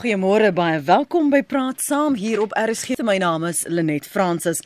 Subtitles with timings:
[0.00, 3.02] Goeiemôre baie welkom by Praat Saam hier op RSG.
[3.04, 4.62] My naam is Lenet Fransis.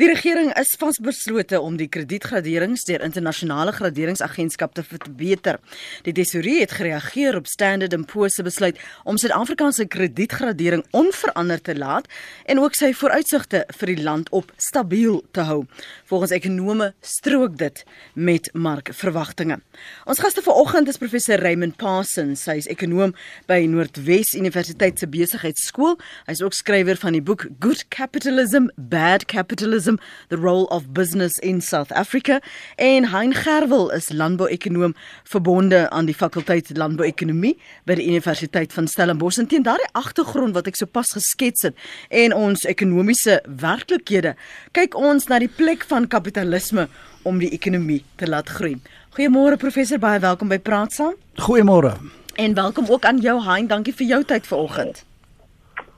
[0.00, 5.58] Die regering is vasbeslote om die kredietgraderings deur internasionale graderingsagentskap te verbeter.
[6.06, 11.66] Die tesourier het gereageer op Standard & Poor's se besluit om Suid-Afrika se kredietgradering onveranderd
[11.66, 12.08] te laat
[12.46, 15.66] en ook sy vooruitsigte vir die land op stabiel te hou.
[16.08, 17.84] Volgens ekonome strook dit
[18.14, 19.60] met markverwagtinge.
[20.06, 23.12] Ons gaste vanoggend is professor Raymond Parsons, hy is ekonom
[23.50, 25.98] by Noordwes Universiteit se besigheidskool.
[26.26, 31.38] Hy is ook skrywer van die boek Good Capitalism, Bad Capitalism the role of business
[31.38, 32.40] in South Africa.
[32.76, 39.38] En Hein Gerwel is landbouekonoom verbonde aan die fakulteit landbouekonomie by die Universiteit van Stellenbosch.
[39.38, 44.34] En teen daardie agtergrond wat ek sopas geskets het en ons ekonomiese werklikhede,
[44.76, 46.88] kyk ons na die plek van kapitalisme
[47.28, 48.76] om die ekonomie te laat groei.
[49.16, 51.18] Goeiemôre professor, baie welkom by Praat saam.
[51.42, 51.96] Goeiemôre.
[52.38, 55.04] En welkom ook aan jou Hein, dankie vir jou tyd vanoggend.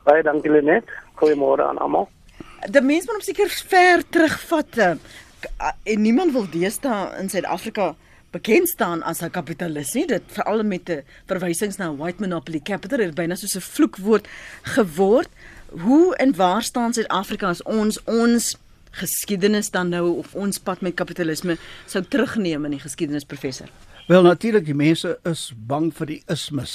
[0.02, 0.88] Baie dankie Lenet.
[1.20, 2.08] Goeiemôre aan almal
[2.68, 4.92] die mens moet hom seker ver terugvat eh,
[5.94, 7.94] en niemand wil deesdae in Suid-Afrika
[8.30, 12.98] bekend staan as 'n kapitalis nie dit veral met 'n verwysings na white monopoly capital
[12.98, 14.28] het byna soos 'n vloekwoord
[14.62, 15.28] geword
[15.68, 18.56] hoe en waar staan Suid-Afrika as ons ons
[18.90, 23.70] geskiedenis dan nou of ons pad met kapitalisme sou terugneem in die geskiedenis professor
[24.10, 26.72] Wel natuurlik die mense is bang vir die ismes.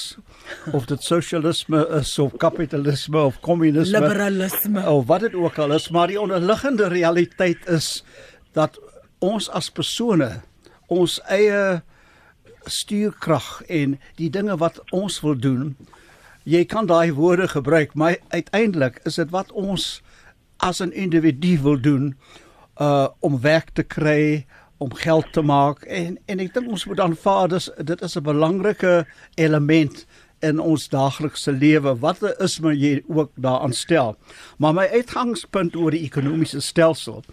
[0.72, 5.90] Of dit sosialisme is of kapitalisme of kommunisme, liberalisme of wat dit ook al is,
[5.92, 8.00] maar die onderliggende realiteit is
[8.56, 8.78] dat
[9.20, 10.30] ons as persone
[10.88, 11.82] ons eie
[12.64, 15.74] stuurkrag en die dinge wat ons wil doen,
[16.48, 19.98] jy kan daai woorde gebruik, maar uiteindelik is dit wat ons
[20.56, 22.16] as 'n individu wil doen
[22.80, 24.46] uh om werk te kry
[24.78, 25.82] om geld te maak.
[25.82, 30.06] En en ek dink ons moet aanvaar dis dit is 'n belangrike element
[30.40, 34.16] in ons daaglikse lewe wat is maar jy ook daaraan stel.
[34.58, 37.24] Maar my uitgangspunt oor die ekonomiese stelsel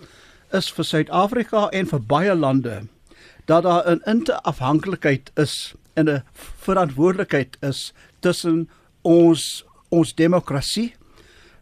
[0.51, 2.87] is vir Suid-Afrika en vir baie lande
[3.45, 8.69] dat daar 'n interafhanklikheid is en 'n verantwoordelikheid is tussen
[9.01, 10.95] ons ons demokrasie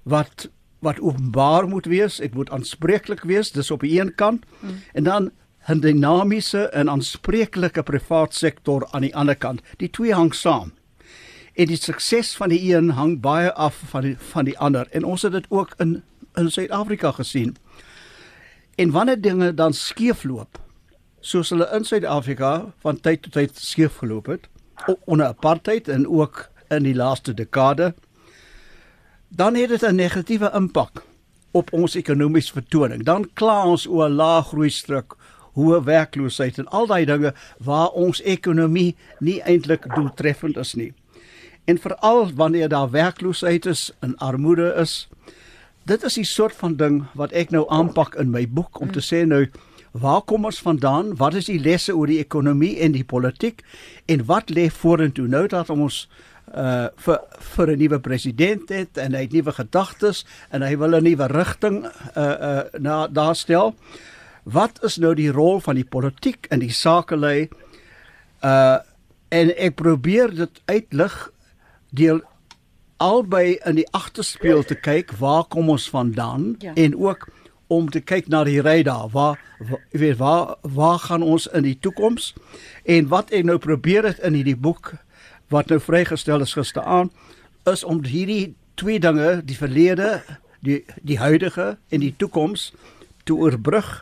[0.03, 0.50] wat
[0.81, 4.46] wat openbaar moet wees, dit moet aanspreeklik wees, dis op die een kant.
[4.59, 4.81] Hmm.
[4.94, 5.31] En dan
[5.68, 9.62] 'n dinamiese en aanspreeklike privaat sektor aan die ander kant.
[9.78, 10.74] Die twee hang saam.
[11.53, 15.03] En die sukses van die een hang baie af van die van die ander en
[15.03, 16.03] ons het dit ook in
[16.36, 17.56] in Suid-Afrika gesien.
[18.75, 20.59] En wanneer dinge dan skeefloop,
[21.19, 24.48] soos hulle in Suid-Afrika van tyd tot tyd skeefgeloop het
[25.06, 27.94] onder apartheid en ook in die laaste dekade,
[29.36, 31.03] dan het dit 'n negatiewe impak
[31.52, 33.03] op ons ekonomiese vertoning.
[33.03, 35.16] Dan kla ons oor lae groei struk,
[35.53, 40.94] hoë werkloosheid en al daai dinge waar ons ekonomie nie eintlik doeltreffend is nie.
[41.66, 45.09] En veral wanneer daar werkloosheid is en armoede is,
[45.84, 49.02] dit is die soort van ding wat ek nou aanpak in my boek om te
[49.02, 49.48] sê nou
[49.92, 51.16] waar kom ons vandaan?
[51.18, 53.63] Wat is die lesse oor die ekonomie en die politiek
[54.06, 56.08] en wat lê vorentoe nou dat ons
[56.56, 57.19] uh vir
[57.56, 61.28] vir 'n nuwe president het en hy het nuwe gedagtes en hy wil 'n nuwe
[61.28, 63.75] rigting uh uh na daar stel.
[64.44, 67.50] Wat is nou die rol van die politiek in die sakelei?
[68.44, 68.78] Uh
[69.29, 71.31] en ek probeer dit uitlig
[71.89, 72.22] deel
[72.97, 76.73] albei in die agterspieël te kyk waar kom ons vandaan ja.
[76.73, 77.29] en ook
[77.72, 79.07] om te kyk na die ry daar.
[79.12, 79.39] Waar
[79.91, 82.33] weet waar waar gaan ons in die toekoms
[82.83, 84.94] en wat ek nou probeer het in hierdie boek
[85.51, 87.12] wat nou vrygestel is gisteraan
[87.69, 90.22] is om hierdie twee dinge die verlede
[90.66, 92.72] die die huidige en die toekoms
[93.23, 94.01] te oorbrug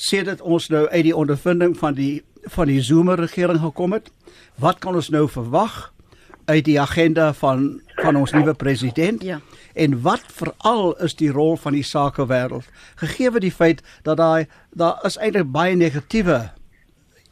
[0.00, 4.10] sê dit ons nou uit die ondervinding van die van die Zuma regering gekom het.
[4.56, 5.92] Wat kan ons nou verwag
[6.44, 9.22] uit die agenda van van ons nuwe president?
[9.22, 9.40] Ja.
[9.74, 15.04] En wat veral is die rol van die sakewêreld gegee die feit dat daai daar
[15.04, 16.50] is eintlik baie negatiewe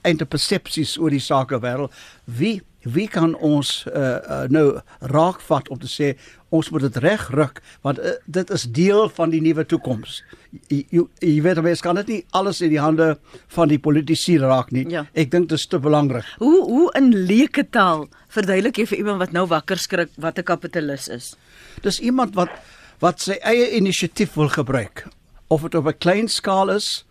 [0.03, 1.93] eindpersepsies oor die sakewêreld.
[2.25, 6.13] Wie wie kan ons uh, uh, nou raakvat om te sê
[6.55, 10.23] ons moet dit regruk want uh, dit is deel van die nuwe toekoms.
[10.71, 10.85] Jy
[11.19, 13.17] jy weet mens kan dit nie alles in die hande
[13.57, 14.87] van die politici raak nie.
[14.93, 15.07] Ja.
[15.19, 16.27] Ek dink dit is te belangrik.
[16.39, 20.45] Hoe hoe in leuke taal verduidelik jy vir iemand wat nou wakker skrik wat 'n
[20.45, 21.37] kapitalis is?
[21.83, 22.51] Dis iemand wat
[23.01, 25.07] wat sy eie inisiatief wil gebruik
[25.49, 27.05] of dit op 'n klein skaal is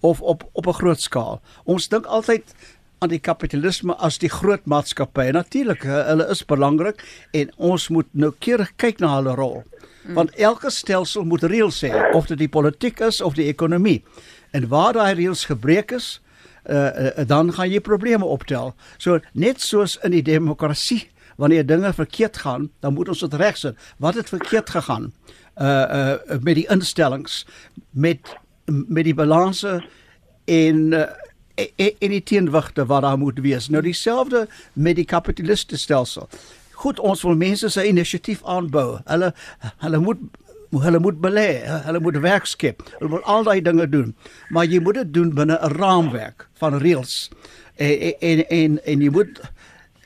[0.00, 1.40] of op op 'n groot skaal.
[1.64, 2.54] Ons dink altyd
[2.98, 5.32] aan die kapitalisme as die groot maatskappye.
[5.32, 7.02] Natuurlik, hulle is belangrik
[7.32, 9.62] en ons moet noukeurig kyk na hulle rol.
[10.14, 14.02] Want elke stelsel moet reëls hê, of dit die politiek is of die ekonomie.
[14.52, 16.20] En waar daai reëls gebreek is,
[16.68, 18.74] uh, uh, dan gaan jy probleme optel.
[18.98, 21.06] So net soos in die demokrasie
[21.40, 23.76] wanneer dinge verkeerd gaan, dan moet ons dit regsit.
[23.98, 25.12] Wat het verkeerd gegaan?
[25.54, 27.44] Uh uh met die instellings,
[27.90, 28.36] met
[28.66, 29.84] met die balanse
[30.44, 31.04] en uh,
[31.54, 33.68] en die teenwigte wat daar moet wees.
[33.68, 36.28] Nou dieselfde met die kapitalistiese stelsel.
[36.74, 38.98] Goed, ons wil mense se inisiatief aanbou.
[39.04, 39.34] Hulle
[39.84, 40.18] hulle moet
[40.74, 42.82] hulle moet belê, hulle moet werk skep.
[42.98, 44.14] Hulle moet al daai dinge doen.
[44.50, 47.30] Maar jy moet dit doen binne 'n raamwerk van reëls.
[47.76, 49.40] En en en en jy moet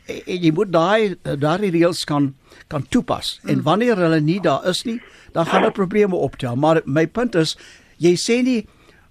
[0.07, 2.35] en jy moet daai daai reëls kan
[2.69, 3.41] kan toepas.
[3.45, 5.01] En wanneer hulle nie daar is nie,
[5.33, 6.57] dan gaan daar probleme optel.
[6.57, 7.57] Maar my punt is,
[7.97, 8.67] jy sê nie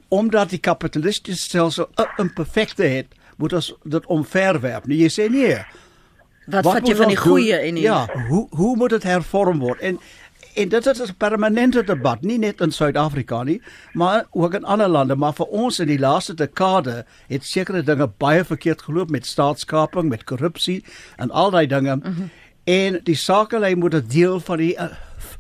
[0.08, 3.08] omdat die kapitalistiese stelsel 'n imperfekte het,
[3.38, 4.86] moet ons dit omverwerp.
[4.86, 5.58] Nee, jy sê nee.
[6.48, 9.80] Wat vat jy van die goeie en die Ja, hoe hoe moet dit hervorm word?
[9.80, 10.00] En
[10.58, 13.62] en dit is 'n permanente debat, nie net in Suid-Afrika nie,
[13.94, 18.10] maar ook in ander lande, maar vir ons in die laaste dekade het sekere dinge
[18.18, 20.84] baie verkeerd geloop met staatskaping, met korrupsie
[21.16, 21.96] en al daai dinge.
[21.96, 22.30] Mm -hmm.
[22.64, 24.84] En die sakelei moet 'n deel van die uh,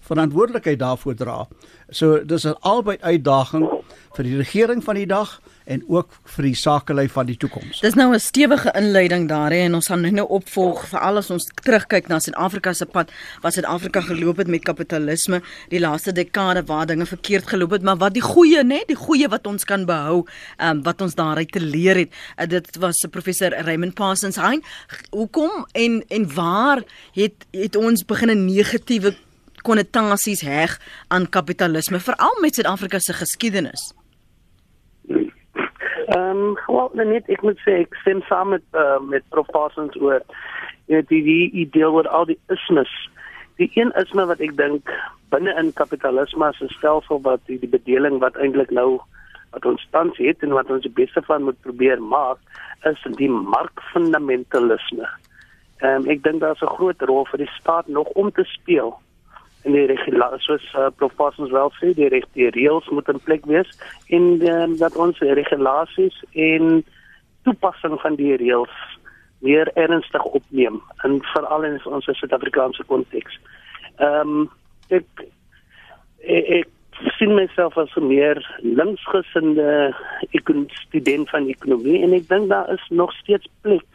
[0.07, 1.47] verantwoordelikheid daarvoor dra.
[1.89, 3.69] So dis 'n albei uitdaging
[4.15, 7.81] vir die regering van die dag en ook vir die sakelei van die toekoms.
[7.83, 11.45] Dis nou 'n stewige inleiding daar hè en ons gaan nou opvolg vir al ons
[11.63, 13.11] terugkyk na Suid-Afrika se pad
[13.41, 17.97] wat Suid-Afrika geloop het met kapitalisme die laaste dekade waar dinge verkeerd geloop het, maar
[17.97, 20.25] wat die goeie nê, die goeie wat ons kan behou,
[20.57, 22.09] um, wat ons daaruit te leer het.
[22.37, 24.35] Uh, dit was professor Raymond Parsons.
[24.35, 24.63] Hein,
[25.11, 29.15] hoekom en en waar het het ons begin 'n negatiewe
[29.61, 33.93] konnotasies heg aan kapitalisme veral met Suid-Afrika se geskiedenis?
[36.07, 39.95] Ehm, um, wel net ek moet sê ek stem saam met uh, met Prof Parsons
[39.99, 40.21] oor
[40.87, 42.91] weet die die idee oor al die ismes.
[43.59, 44.87] Die een isme wat ek dink
[45.33, 48.99] binne in kapitalisme as 'n stelsel wat die, die bedeling wat eintlik nou
[49.51, 52.39] wat ons tans het en wat ons die beste van moet probeer maak
[52.85, 55.07] is die markfundamentalisme.
[55.83, 58.95] Ehm um, ek dink daar's 'n groot rol vir die staat nog om te speel
[59.67, 63.73] en die regulasies soos uh, professors wel sê die regte reëls moet in plek wees
[64.17, 66.79] en um, dat ons regulasies en
[67.47, 68.77] toepassing van die reëls
[69.45, 73.37] meer ernstig opneem en veral in ons Suid-Afrikaanse konteks.
[73.97, 74.49] Ehm um,
[74.87, 75.27] ek,
[76.23, 76.73] ek
[77.05, 79.93] ek sien myself as 'n meer linksgesinde
[80.73, 83.85] student van ekonomie en ek dink daar is nog steeds plek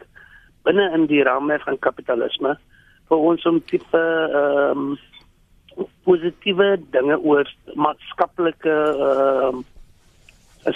[0.63, 2.57] binne in die raamwerk van kapitalisme
[3.09, 4.97] vir ons om tipe ehm um,
[6.03, 8.73] positiewe dinge oor maatskaplike
[9.07, 9.53] uh,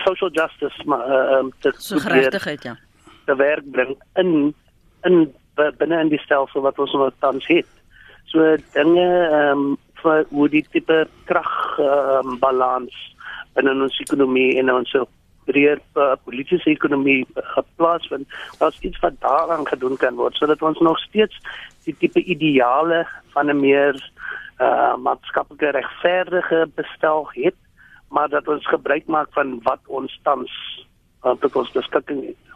[0.03, 2.75] social justice maar uh, te so geregtigheid ja.
[3.25, 4.53] te werk bring in
[5.03, 7.69] in binne in die stelsel wat ons nou tans het.
[8.31, 12.97] So dinge ehm um, vir hoe die tipe krag ehm um, balans
[13.57, 14.91] binne ons ekonomie en ons
[15.47, 17.23] breër uh, politieke ekonomie
[17.55, 21.39] geplaas vind as iets wat daaraan gedoen kan word sodat ons nog steeds
[21.88, 23.95] die tipe ideale van 'n meer
[24.59, 27.56] uh maatskaplike regverdige bestel het,
[28.09, 30.51] maar dat ons gebruik maak van wat ons tans
[31.24, 32.48] uh, tot ons beskikking het.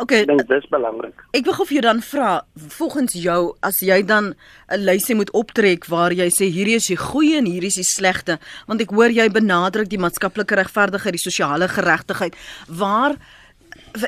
[0.00, 1.24] Okay, ek dink dit is belangrik.
[1.36, 2.30] Ek wil of jy dan vra
[2.78, 4.34] volgens jou as jy dan
[4.72, 7.84] 'n lysie moet optrek waar jy sê hierdie is die goeie en hierdie is die
[7.84, 12.34] slegte, want ek hoor jy benadruk die maatskaplike regverdigheid, die sosiale geregtigheid.
[12.68, 13.16] Waar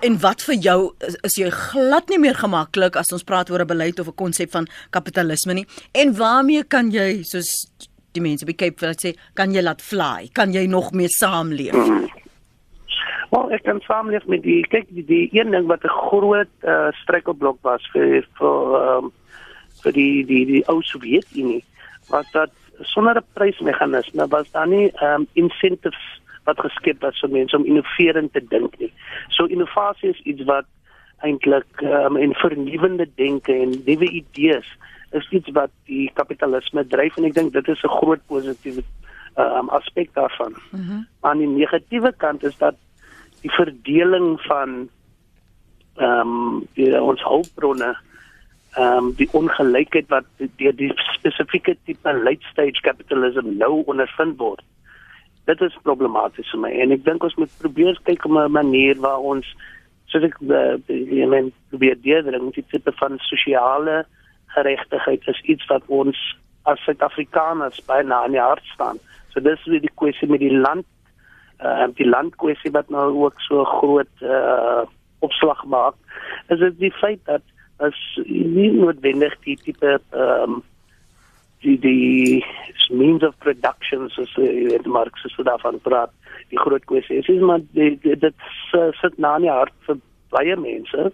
[0.03, 3.61] en wat vir jou is, is jy glad nie meer gemaklik as ons praat oor
[3.61, 5.67] 'n beleid of 'n konsep van kapitalisme nie?
[5.93, 7.67] En waarmee kan jy soos
[8.13, 10.29] die mense by Cape wil sê kan jy laat fly?
[10.33, 11.75] Kan jy nog meer saamleef?
[11.75, 12.09] Mm.
[13.31, 16.91] Wel ek kan saamleef met die kyk die, die een ding wat 'n groot uh,
[17.03, 19.13] struikelblok was vir vir um,
[19.83, 21.65] vir die die die ou Sowjetunie
[22.11, 22.51] was dat
[22.83, 28.33] sonder 'n prysmeganisme was daar nie um, incentives wat geskep was vir mense om innoverend
[28.33, 28.93] te dink nie.
[29.29, 30.69] So innovasie is iets wat
[31.27, 34.69] eintlik um, en vernuwende denke en nuwe idees
[35.11, 38.83] is iets wat die kapitalisme dryf en ek dink dit is 'n groot positiewe
[39.37, 40.55] um, aspek daarvan.
[40.71, 41.07] Mm -hmm.
[41.21, 42.77] Aan die negatiewe kant is dat
[43.43, 44.89] die verdeling van
[45.97, 47.97] ehm um, ons hulpbronne
[48.77, 50.25] ehm um, die ongelykheid wat
[50.57, 54.63] deur die spesifieke tipe late stage capitalism nou ondervind word
[55.51, 59.01] dit is problematies vir my en ek dink ons moet probeer kyk op 'n manier
[59.07, 59.47] waar ons
[60.11, 60.39] soos ek
[60.87, 64.05] die men probeer deurdring die tipe van sosiale
[64.55, 66.19] geregtigheid is iets wat ons
[66.69, 68.99] as Suid-Afrikaners byna aan die hart staan.
[69.33, 70.87] So dis weer die kwessie met die land
[71.61, 74.83] uh die landkwessie wat nou ook so groot uh
[75.21, 75.95] opslag maak.
[76.49, 77.45] Is dit die feit dat
[77.85, 80.63] as nie noodwendig die tipe ehm um,
[81.63, 82.45] die die
[82.91, 86.13] means of production soos die Marxiste daarvan praat
[86.49, 88.35] die groot kwessie is is maar dit dit
[89.01, 90.01] sit na in die hart vir
[90.35, 91.11] baie mense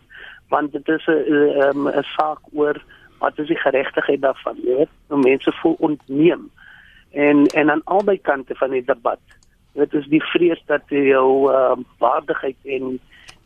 [0.49, 2.77] want dit is 'n 'n saak oor
[3.19, 6.51] wat is die geregtigheid daarvan jy weet nou mense voel ontneem.
[7.11, 9.21] En en aan albei kante van die debat
[9.73, 13.01] dit is die vrees dat jou uh, waardigheid en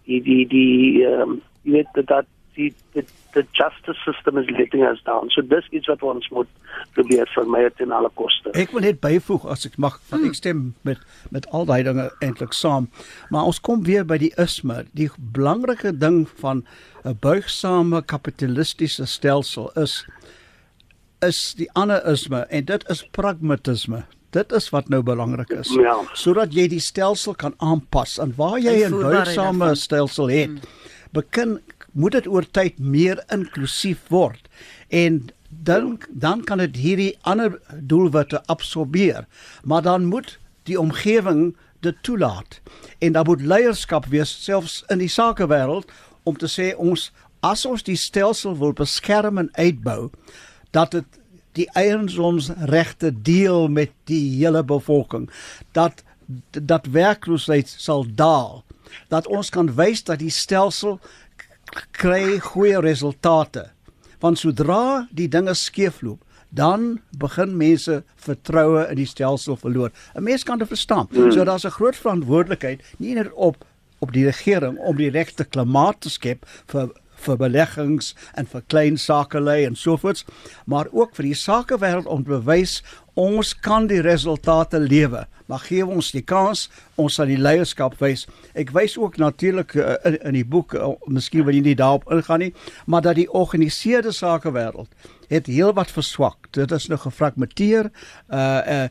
[0.05, 2.27] die die die um, jy weet dat
[2.57, 3.05] die the,
[3.35, 5.31] the justice system is letting us down.
[5.31, 6.49] So dis iets wat ons moet
[6.97, 8.53] probeer vermy ten alle koste.
[8.59, 11.03] Ek wil net byvoeg as ek mag, want ek stem met
[11.35, 12.91] met al daai dinge eintlik saam.
[13.31, 14.83] Maar ons kom weer by die isme.
[14.99, 16.65] Die belangrike ding van
[17.05, 20.05] 'n buigsame kapitalistiese stelsel is
[21.23, 24.05] is die ander isme en dit is pragmatisme.
[24.31, 25.69] Dit is wat nou belangrik is.
[25.75, 25.97] Ja.
[26.15, 30.51] Sodat jy die stelsel kan aanpas aan waar jy 'n buigsame stelsel het.
[31.13, 31.61] Begin
[31.93, 34.49] moet dit oor tyd meer inklusief word.
[34.89, 39.27] En dan dan kan dit hierdie ander doelwitte absorbeer
[39.63, 42.61] maar dan moet die omgewing dit toelaat.
[42.99, 45.91] En dan moet leierskap wees selfs in die sakewêreld
[46.23, 50.11] om te sê ons as ons die stelsel wil beskerm en uitbou
[50.77, 51.19] dat dit
[51.59, 55.31] die eiendomsregte deel met die hele bevolking.
[55.73, 56.05] Dat
[56.51, 58.63] dat werkloosheid sal daal.
[59.09, 61.01] Dat ons kan wys dat die stelsel
[61.91, 63.71] kry goeie resultate.
[64.21, 69.91] Want sodra die dinge skeefloop, dan begin mense vertroue in die stelsel verloor.
[70.15, 71.09] 'n Mens kan dit verstaan.
[71.11, 71.33] Hmm.
[71.33, 73.65] So daar's 'n groot verantwoordelikheid nie net op
[74.01, 78.97] op die regering om die regte klimaat te skep vir vir beleggings en vir klein
[78.97, 80.25] sakelei en sovoorts,
[80.65, 82.83] maar ook vir die sakewêreld om bewys
[83.21, 85.27] ons kan die resultate lewe.
[85.51, 86.69] Maar gee ons die kans,
[87.01, 88.27] ons sal die leierskap wys.
[88.59, 92.07] Ek wys ook natuurlik uh, in, in die boek, uh, miskien wil jy nie daarop
[92.15, 92.53] ingaan nie,
[92.87, 96.51] maar dat die georganiseerde sakewêreld het heelwat verswak.
[96.57, 97.91] Dit is nou gefragmenteer.
[98.31, 98.85] Uh uh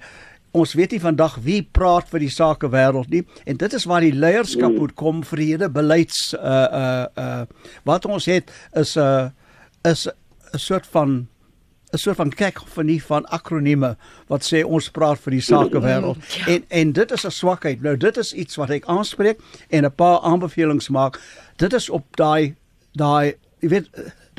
[0.52, 4.02] ons weet nie vandag wie praat vir die sake wêreld nie en dit is waar
[4.02, 7.44] die leierskap moet kom vir die hele beleids uh uh uh
[7.86, 11.28] wat ons het is 'n uh, is 'n soort van
[11.92, 13.96] 'n soort van kyk van nie van akronieme
[14.28, 16.46] wat sê ons praat vir die sake wêreld ja.
[16.54, 17.82] en en dit is 'n swakheid.
[17.82, 21.20] Nou dit is iets wat ek aanspreek en 'n paar aanbevelings maak.
[21.58, 22.56] Dit is op daai
[22.94, 23.90] daai jy weet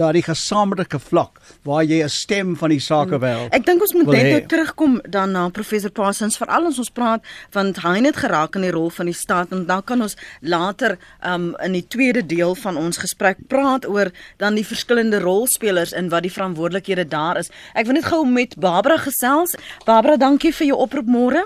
[0.01, 3.53] daardie gesamentlike vlak waar jy 'n stem van die sakewêreld.
[3.53, 7.23] Ek dink ons moet net nou terugkom dan na professor Parsons veral as ons praat
[7.53, 10.99] want hy het geraak in die rol van die staat en dan kan ons later
[11.25, 16.09] um, in die tweede deel van ons gesprek praat oor dan die verskillende rolspelers en
[16.09, 17.51] wat die verantwoordelikhede daar is.
[17.75, 19.57] Ek wil net gou met Barbara gesels.
[19.85, 21.45] Barbara, dankie vir jou oproep môre.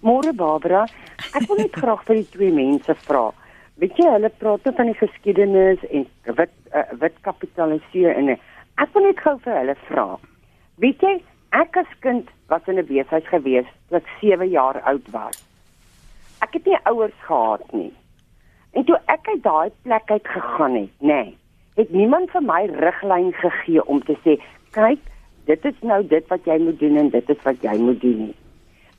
[0.00, 0.86] Môre Barbara,
[1.34, 3.30] ek wil net graag vir die twee mense vra.
[3.80, 6.02] Weet jy, hulle praat van die geskiedenis en
[6.36, 10.04] wit uh, wit kapitaliseer en ek wil net gou vir hulle vra.
[10.84, 11.14] Weet jy,
[11.56, 15.40] ek as kind was in 'n besigheid gewees toe ek 7 jaar oud was.
[16.44, 17.92] Ek het nie ouers gehad nie.
[18.76, 21.36] En toe ek uit daai plek uit gegaan het, nê, nee,
[21.80, 24.36] het niemand vir my riglyn gegee om te sê,
[24.76, 25.00] kyk,
[25.48, 28.26] dit is nou dit wat jy moet doen en dit is wat jy moet doen
[28.28, 28.36] nie.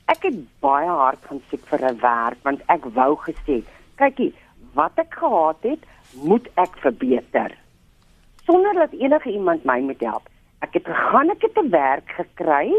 [0.09, 3.61] Ek het baie hard gaan soek vir 'n werk want ek wou gesê,
[3.95, 4.33] kykie,
[4.73, 7.55] wat ek gehad het, moet ek verbeter
[8.51, 10.27] sonder dat enige iemand my moet help.
[10.59, 12.73] Ek het gegaan, ek het 'n werk gekry.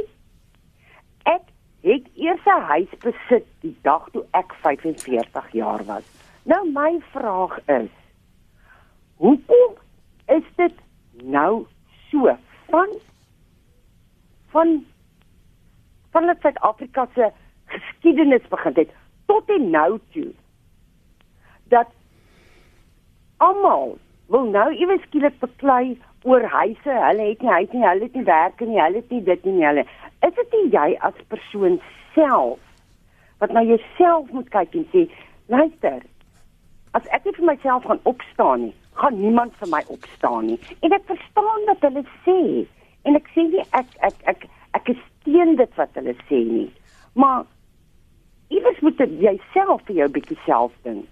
[1.23, 1.47] Ek
[1.83, 6.05] het eers 'n huis besit die dag toe ek 45 jaar was.
[6.43, 7.91] Nou my vraag is:
[9.17, 9.73] Hoekom
[10.27, 10.75] is dit
[11.23, 11.67] nou
[12.11, 12.37] so
[12.69, 12.89] van
[14.51, 14.85] van
[16.11, 17.33] van Suid-Afrika se
[17.65, 18.91] geskiedenis begin het
[19.27, 20.33] tot en nou toe
[21.73, 21.91] dat
[23.43, 23.97] almal
[24.33, 26.95] wil nou ewe skielik beklei oor huise.
[27.07, 29.65] Hulle het nie huis nie, hulle het nie werk nie, hulle het nie dit nie,
[29.67, 29.87] hulle.
[30.27, 31.81] Is dit nie jy as persoon
[32.15, 32.61] self
[33.43, 35.01] wat na jouself moet kyk en sê,
[35.51, 35.99] luister,
[36.95, 40.59] as ek nie vir myself gaan opstaan nie, gaan niemand vir my opstaan nie.
[40.87, 42.39] En ek verstaan wat hulle sê
[43.09, 44.47] en ek sê nie ek ek ek
[44.79, 46.69] ek is teen dit wat hulle sê nie.
[47.19, 47.43] Maar
[48.53, 51.09] iewers moet jy self vir jou bietjie self dink.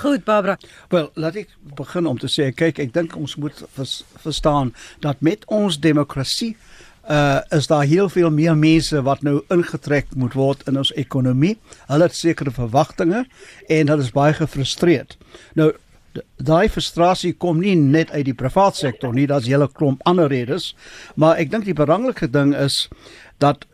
[0.00, 0.58] Goed, Barbara.
[0.88, 4.72] Wel, laat ek begin om te sê, kyk, ek dink ons moet vers, verstaan
[5.04, 6.54] dat met ons demokrasie
[7.02, 11.56] uh is daar heel veel meer mense wat nou ingetrek moet word in ons ekonomie.
[11.90, 13.24] Hulle het sekere verwagtinge
[13.68, 15.16] en hulle is baie gefrustreerd.
[15.58, 15.72] Nou
[16.36, 20.28] daai frustrasie kom nie net uit die private sektor nie, daar's 'n hele klomp ander
[20.28, 20.76] redes,
[21.16, 22.88] maar ek dink die belangrike ding is
[23.38, 23.66] dat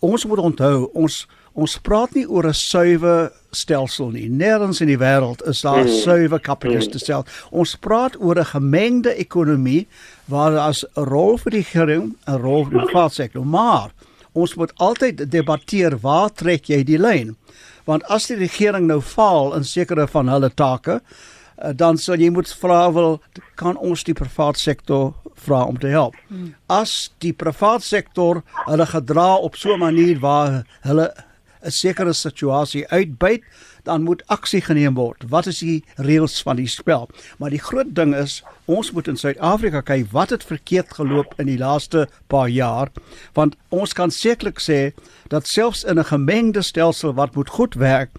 [0.00, 1.26] ons moet onthou ons
[1.58, 4.28] ons praat nie oor 'n suiwe stelsel nie.
[4.28, 6.02] Nêrens in die wêreld is daar 'n mm.
[6.04, 7.26] suiwe kapitalistiese stelsel.
[7.50, 9.86] Ons praat oor 'n gemengde ekonomie
[10.26, 13.90] waar daar 'n rol vir die regering, 'n rol vir die private sektor, maar
[14.32, 17.36] ons moet altyd debatteer waar trek jy die lyn?
[17.84, 21.00] Want as die regering nou faal in sekere van hulle take,
[21.56, 23.20] eh, dan sal jy moet vra wel
[23.56, 26.14] kan ons die private sektor vra om te help.
[26.68, 31.12] As die private sektor hulle gedra op so 'n manier waar hulle
[31.62, 33.42] 'n sekere situasie uitbuit,
[33.82, 35.24] dan moet aksie geneem word.
[35.28, 37.08] Wat is die reëls van die spel?
[37.38, 41.46] Maar die groot ding is, ons moet in Suid-Afrika kyk wat het verkeerd geloop in
[41.46, 42.88] die laaste paar jaar,
[43.32, 44.92] want ons kan sekerlik sê
[45.28, 48.10] dat selfs in 'n gemengde stelsel wat moet goed werk,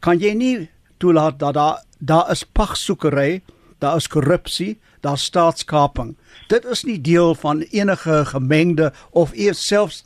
[0.00, 0.68] kan jy nie
[0.98, 3.42] toelaat dat daar daar is pagsoekery,
[3.78, 6.16] daar is korrupsie, daar staatskaping.
[6.48, 10.04] Dit is nie deel van enige gemengde of eers selfs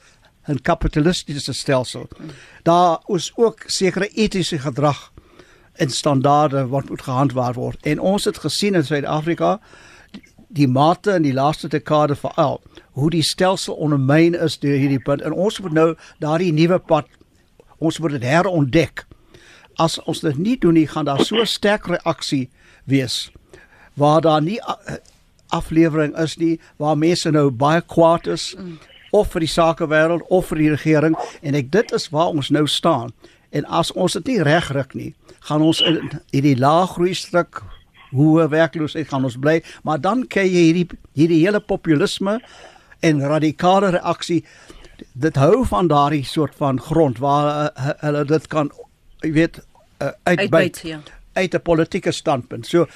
[0.49, 2.09] 'n kapitalistiese stelsel.
[2.63, 5.13] Daar is ook sekere etiese gedrag
[5.73, 7.87] en standaarde wat moet gehandhaaf word.
[7.87, 9.61] En ons het gesien in Suid-Afrika
[10.49, 15.23] die mate in die laaste dekade veral hoe die stelsel ondermyn is deur hierdie punt
[15.23, 17.07] en ons moet nou daardie nuwe pad
[17.79, 19.07] ons moet dit herontdek.
[19.81, 22.51] As ons dit nie doen nie, gaan daar so sterk reaksie
[22.85, 23.31] wees
[23.95, 24.61] waar daar nie
[25.53, 28.53] aflewering is nie, waar mense nou baie kwaad is
[29.13, 32.67] of vir die sakewêreld of vir die regering en ek dit is waar ons nou
[32.67, 33.13] staan.
[33.53, 35.13] En as ons dit nie regryk nie,
[35.49, 36.01] gaan ons in
[36.33, 37.61] hierdie laaggroei stryk
[38.13, 42.39] hoe werkloosheid gaan ons bly, maar dan kry jy hierdie hierdie hele populisme
[43.03, 44.43] en radikale reaksie
[45.13, 48.71] dit hou van daardie soort van grond waar uh, hulle dit kan
[49.23, 49.59] jy weet
[50.03, 51.01] uh, uitbuit ja.
[51.33, 52.67] uit 'n politieke standpunt.
[52.67, 52.87] So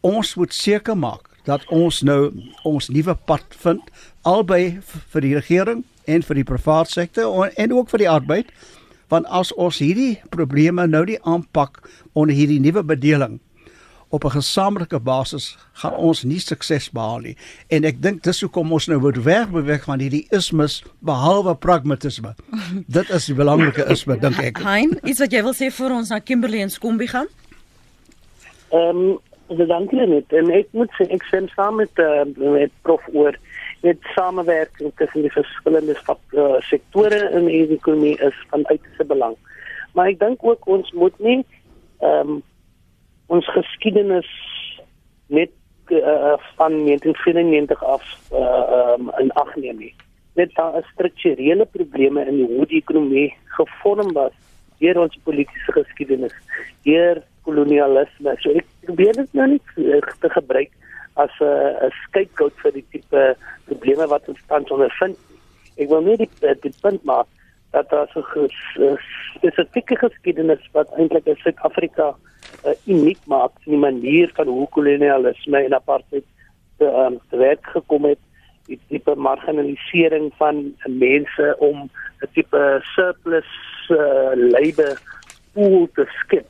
[0.00, 3.82] ons moet seker maak dat ons nou ons nuwe pad vind
[4.24, 4.80] albei
[5.12, 8.52] vir die regering en vir die private sektor en ook vir die arbeid
[9.12, 13.40] want as ons hierdie probleme nou nie aanpak onder hierdie nuwe bedeling
[14.14, 17.36] op 'n gesamentlike basis gaan ons nie sukses behaal nie.
[17.68, 22.34] En ek dink dis hoekom ons nou moet weg beweeg van hierdie ismes behalwe pragmatisme.
[22.96, 24.58] Dit is die belangrike isme dink ek.
[24.58, 27.26] Hein iets wat jy wil sê vir ons na Kimberley en Skombi gaan?
[28.70, 30.32] Ehm um, dankie net.
[30.32, 33.34] En ek moet sê ek sien saam met uh, met prof oor
[33.84, 35.96] met samewerking tussen die verskillende
[36.32, 39.36] uh, sektore in die ekonomie is van uitse belang.
[39.92, 41.42] Maar ek dink ook ons moet nie
[42.00, 42.42] ehm um,
[43.32, 44.28] ons geskiedenis
[45.32, 45.50] net
[45.88, 49.94] uh, van 1994 af uh, um, in ag neem nie.
[50.36, 54.36] Net daar is strukturele probleme in hoe die ekonomie gevorm was
[54.82, 56.34] deur ons politieke geskiedenis,
[56.84, 58.36] deur kolonialisme.
[58.42, 59.62] So ek probeer dit nou nie
[60.20, 60.72] te gebruik
[61.14, 63.36] as 'n 'n skytkout vir die tipe
[63.68, 65.18] probleme wat ons tans ondervind.
[65.76, 67.26] Ek wil net die, die punt maak
[67.74, 68.98] dat daar so 'n
[69.36, 72.14] spesifieke geskiedenis wat eintlik in Suid-Afrika
[72.64, 76.24] uh, uniek maak in die manier van hoe kolonialisme en apartheid
[76.78, 78.18] te, um, te werk gekom het
[78.66, 81.90] die tipe marginalisering van mense om
[82.22, 83.50] 'n tipe surplus
[83.88, 84.98] uh, labor
[85.52, 86.48] pool te skep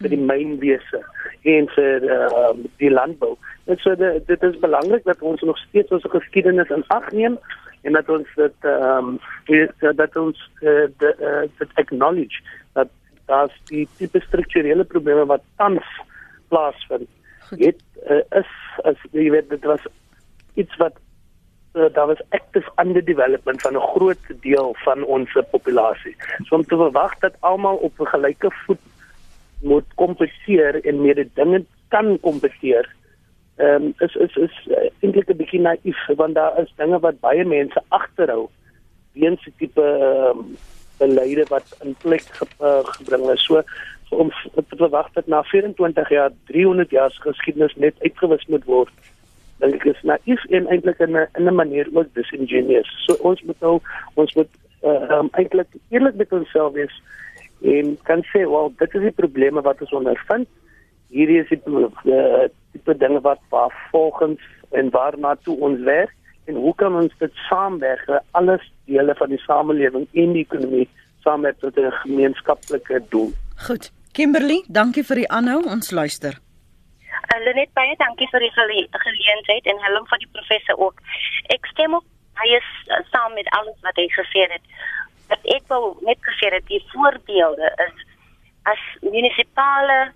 [0.00, 1.00] vir die mynwese
[1.46, 2.50] en vir uh,
[2.82, 3.36] die landbou.
[3.70, 7.38] Dit so dit, dit is belangrik dat ons nog steeds ons geskiedenis in ag neem
[7.86, 12.42] en dat ons dit ehm um, dat ons uh, dit uh, acknowledge
[12.78, 12.90] dat
[13.30, 15.86] daar's die tipe strukturele probleme wat tans
[16.48, 17.08] plaasvind.
[17.50, 18.50] Dit uh, is
[18.90, 19.86] as jy weet dit was
[20.54, 20.98] iets wat
[21.76, 26.16] uh, daar was active underdevelopment van 'n groot deel van ons populasie.
[26.44, 28.82] So om te verwag dat almal op 'n gelyke voet
[29.62, 32.88] moet kompenseer en meer dinge kan kompenseer.
[33.56, 37.20] Ehm um, is is is uh, eintlik 'n bietjie naïef want daar is dinge wat
[37.20, 38.48] baie mense agterhou
[39.12, 40.56] weens die tipe ehm um,
[40.98, 43.44] beleide wat in plek ge, uh, gebring is.
[43.44, 43.62] So,
[44.08, 48.92] om te verwag dat na 24 jaar 300 jaar se geskiedenis net uitgewis moet word.
[49.58, 52.90] Dink ek is naïef en eintlik in 'n in 'n manier ook disingenuous.
[53.06, 53.80] So ons moet nou
[54.14, 57.02] ons moet uh, um, eintlik eerlik met onsself wees
[57.62, 60.48] en kan sê, "Wel, dit is die probleme wat ons ondervind.
[61.08, 64.40] Hierdie is die uh, tipe dinge wat waar volgens
[64.70, 66.14] en waarna toe ons werk."
[66.46, 70.88] en hoe kan ons dit saamwerk alles dele van die samelewing en die ekonomie
[71.24, 73.30] saam met tot 'n gemeenskaplike doel.
[73.66, 73.92] Goed.
[74.12, 75.62] Kimberly, dankie vir die aanhou.
[75.76, 76.38] Ons luister.
[77.34, 81.02] Hulle net baie dankie vir die gele geleentheid en Helen vir die professor ook.
[81.56, 82.04] Ek stem ook
[82.38, 82.60] baie
[83.10, 84.64] saam met alles wat hy gesê het.
[85.54, 88.04] Ek wou net gesê het, die voorbeelde is
[88.66, 90.12] as munisipale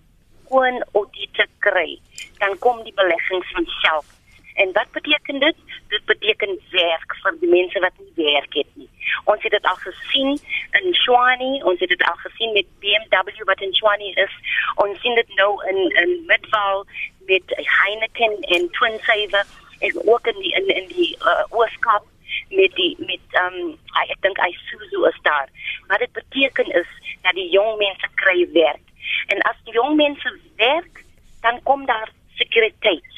[0.51, 2.01] kon audite kry,
[2.43, 4.09] dan kom die beleggings van self
[4.55, 5.55] En wat beteken dit?
[5.89, 8.89] Dit beteken werk vir die mense wat nie werk het nie.
[9.25, 10.39] Ons het dit al gesien
[10.81, 14.35] in Shwani, ons het dit al gesien met BMW wat in Shwani is.
[14.75, 16.85] Ons sien dit nou in in Midvaal
[17.31, 19.47] met Heineken en Twin Saver
[19.79, 22.05] en ook in die in in die uh, Ooskaap
[22.49, 25.49] met die met ehm um, ek dink Isuzu is daar.
[25.87, 26.91] Wat dit beteken is
[27.23, 28.87] dat die jong mense kry werk.
[29.27, 31.05] En as die jong mense werk,
[31.41, 33.11] dan kom daar sekuriteit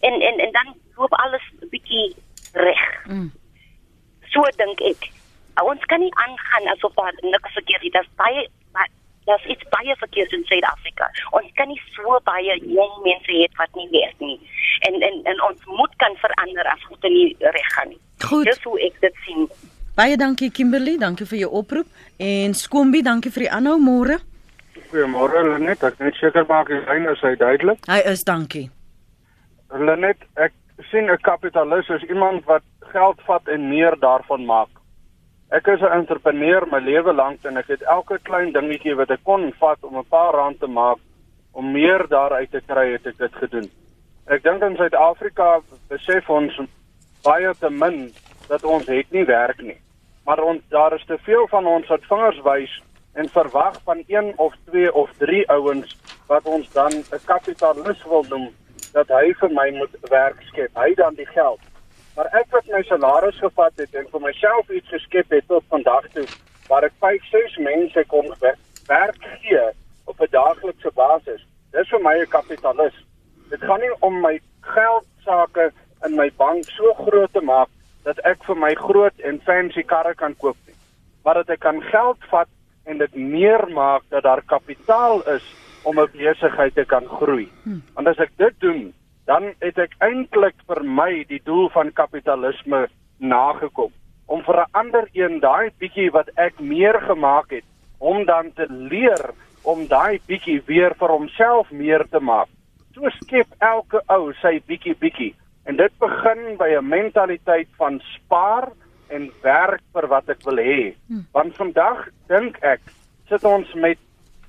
[0.00, 2.14] en en en dan loop alles 'n bietjie
[2.52, 3.06] reg.
[3.06, 3.32] Mm.
[4.32, 5.10] So dink ek.
[5.62, 7.90] Ons kan nie aangaan asof daar niks verkeerd is.
[7.90, 8.48] Daar's baie
[9.26, 11.10] daar's iets baie verkeerd in Suid-Afrika.
[11.38, 14.38] Ons kan nie so baie jong mense hê wat nie werk nie.
[14.88, 18.00] En en en ons moet kan verander as dit nie reg gaan nie.
[18.28, 18.44] Goed.
[18.48, 19.48] Dis hoe ek dit sien.
[19.96, 21.86] Baie dankie Kimberley, dankie vir jou oproep
[22.20, 24.18] en Skombi, dankie vir die aanhou môre.
[24.90, 27.80] Goeiemôre Lenet, ek net seker maak die lyn is hy duidelik.
[27.88, 28.66] Hy is dankie.
[29.72, 30.52] Lenet, ek
[30.90, 32.62] sien 'n kapitalis is iemand wat
[32.92, 34.68] geld vat en meer daarvan maak.
[35.48, 39.22] Ek is 'n entrepreneur my lewe lank en ek het elke klein dingetjie wat ek
[39.22, 40.98] kon vat om 'n paar rand te maak
[41.52, 43.70] om meer daaruit te kry het ek dit gedoen.
[44.26, 46.58] Ek dink in Suid-Afrika besef ons
[47.22, 48.12] baie te min
[48.48, 49.78] dat ons het nie werk nie.
[50.24, 52.82] Maar ons daar is te veel van ons wat vingers wys
[53.14, 58.24] en verwag van een of twee of drie ouens wat ons dan 'n kapitalis wil
[58.28, 58.50] noem
[58.92, 60.70] dat hy vir my moet werk skep.
[60.74, 61.60] Hy dan die geld.
[62.16, 66.06] Maar ek wat my salaris gevat het en vir myself iets geskep het tot vandag
[66.14, 66.24] toe
[66.68, 69.64] waar ek 5, 6 mense kon werk gee
[70.04, 71.42] op 'n daaglikse basis.
[71.72, 72.96] Dis vir my 'n kapitalis.
[73.50, 75.72] Dit gaan nie om my geld sake
[76.04, 77.68] in my bank so groot te maak
[78.02, 80.76] dat ek vir my groot en fancy karre kan koop nie.
[81.24, 82.48] Maar dat ek kan geld vat
[82.84, 85.44] en dit meer maak dat daar kapitaal is
[85.82, 87.48] om 'n besigheid te kan groei.
[87.62, 87.82] Hmm.
[87.94, 88.94] Want as ek dit doen,
[89.26, 92.86] dan het ek eintlik vir my die doel van kapitalisme
[93.18, 93.92] nagekom
[94.26, 97.64] om vir 'n ander een daai bietjie wat ek meer gemaak het,
[97.98, 99.30] om dan te leer
[99.62, 102.48] om daai bietjie weer vir homself meer te maak.
[102.94, 105.34] So skep elke ou sy bietjie bietjie
[105.66, 108.70] en dit begin by 'n mentaliteit van spaar
[109.08, 110.94] en werk vir wat ek wil hê.
[111.08, 111.26] Hmm.
[111.32, 112.80] Want vandag dink ek
[113.28, 113.98] sit ons met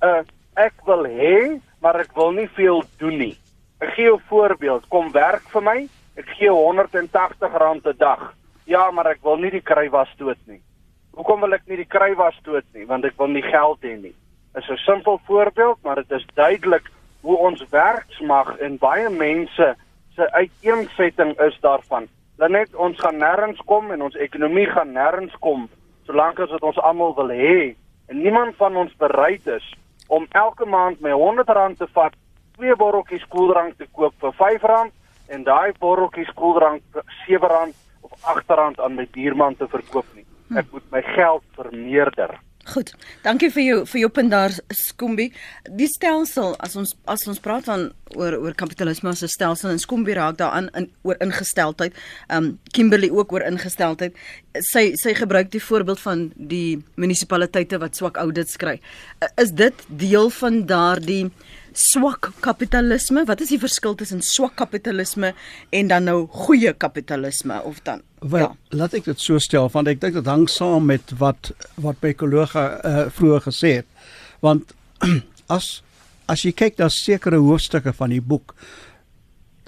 [0.01, 0.23] 'n uh,
[0.55, 3.37] ek wil hê, maar ek wil nie veel doen nie.
[3.79, 8.33] Ek gee 'n voorbeeld, kom werk vir my, ek gee R180 'n dag.
[8.65, 10.61] Ja, maar ek wil nie die kruiwas dood nie.
[11.13, 12.85] Hoekom wil ek nie die kruiwas dood nie?
[12.85, 14.15] Want ek wil nie geld hê nie.
[14.55, 19.75] Is 'n simpel voorbeeld, maar dit is duidelik hoe ons werksmag en baie mense
[20.15, 22.07] se uiteensetting is daarvan.
[22.37, 25.69] Lenet ons gaan nêrens kom en ons ekonomie gaan nêrens kom
[26.07, 27.75] solank as dit ons almal wil hê
[28.07, 29.65] en niemand van ons bereid is
[30.07, 32.13] om elke maand my R100 te vat,
[32.57, 34.89] twee botteltjies koeldrank te koop vir R5
[35.35, 40.25] en daai botteltjies koeldrank vir R7 of R8 aan my buurman te verkoop nie.
[40.57, 42.37] Ek moet my geld vermeerder.
[42.67, 42.91] Goed.
[43.23, 45.29] Dankie vir jou vir jou punt daar Skombi.
[45.79, 47.85] Die stelsel as ons as ons praat van
[48.17, 51.93] oor oor kapitalisme as 'n stelsel en Skombi raak daaraan in oor ingesteldheid.
[52.29, 54.13] Um Kimberley ook oor ingesteldheid.
[54.59, 58.81] Sy sy gebruik die voorbeeld van die munisipaliteite wat swak audits kry.
[59.37, 61.31] Is dit deel van daardie
[61.77, 63.23] swak kapitalisme?
[63.29, 65.33] Wat is die verskil tussen swak kapitalisme
[65.69, 68.55] en dan nou goeie kapitalisme of dan Wel, ja.
[68.73, 72.15] laat ek dit so stel want ek dink dit hang saam met wat wat my
[72.17, 73.89] kollega uh, vroeër gesê het.
[74.41, 74.73] Want
[75.57, 75.83] as
[76.27, 78.55] as jy kyk na sekere hoofstukke van die boek,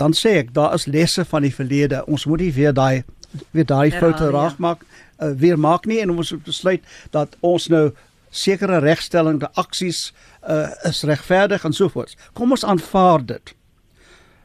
[0.01, 2.01] dan sê ek daar is lesse van die verlede.
[2.09, 3.05] Ons moet nie weer daai
[3.53, 4.33] weer daai foute ja.
[4.33, 4.81] raakmaak
[5.21, 7.89] uh, weer maak nie en ons moet besluit dat ons nou
[8.29, 10.13] sekere regstellende aksies
[10.49, 12.15] uh, is regverdig en so voort.
[12.33, 13.53] Kom ons aanvaar dit.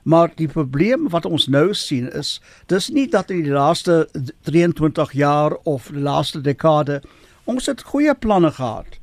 [0.04, 4.08] Maar die probleem wat ons nou sien is dis nie dat in die laaste
[4.44, 7.00] 23 jaar of die laaste dekade
[7.44, 9.00] ons het goeie planne gehad.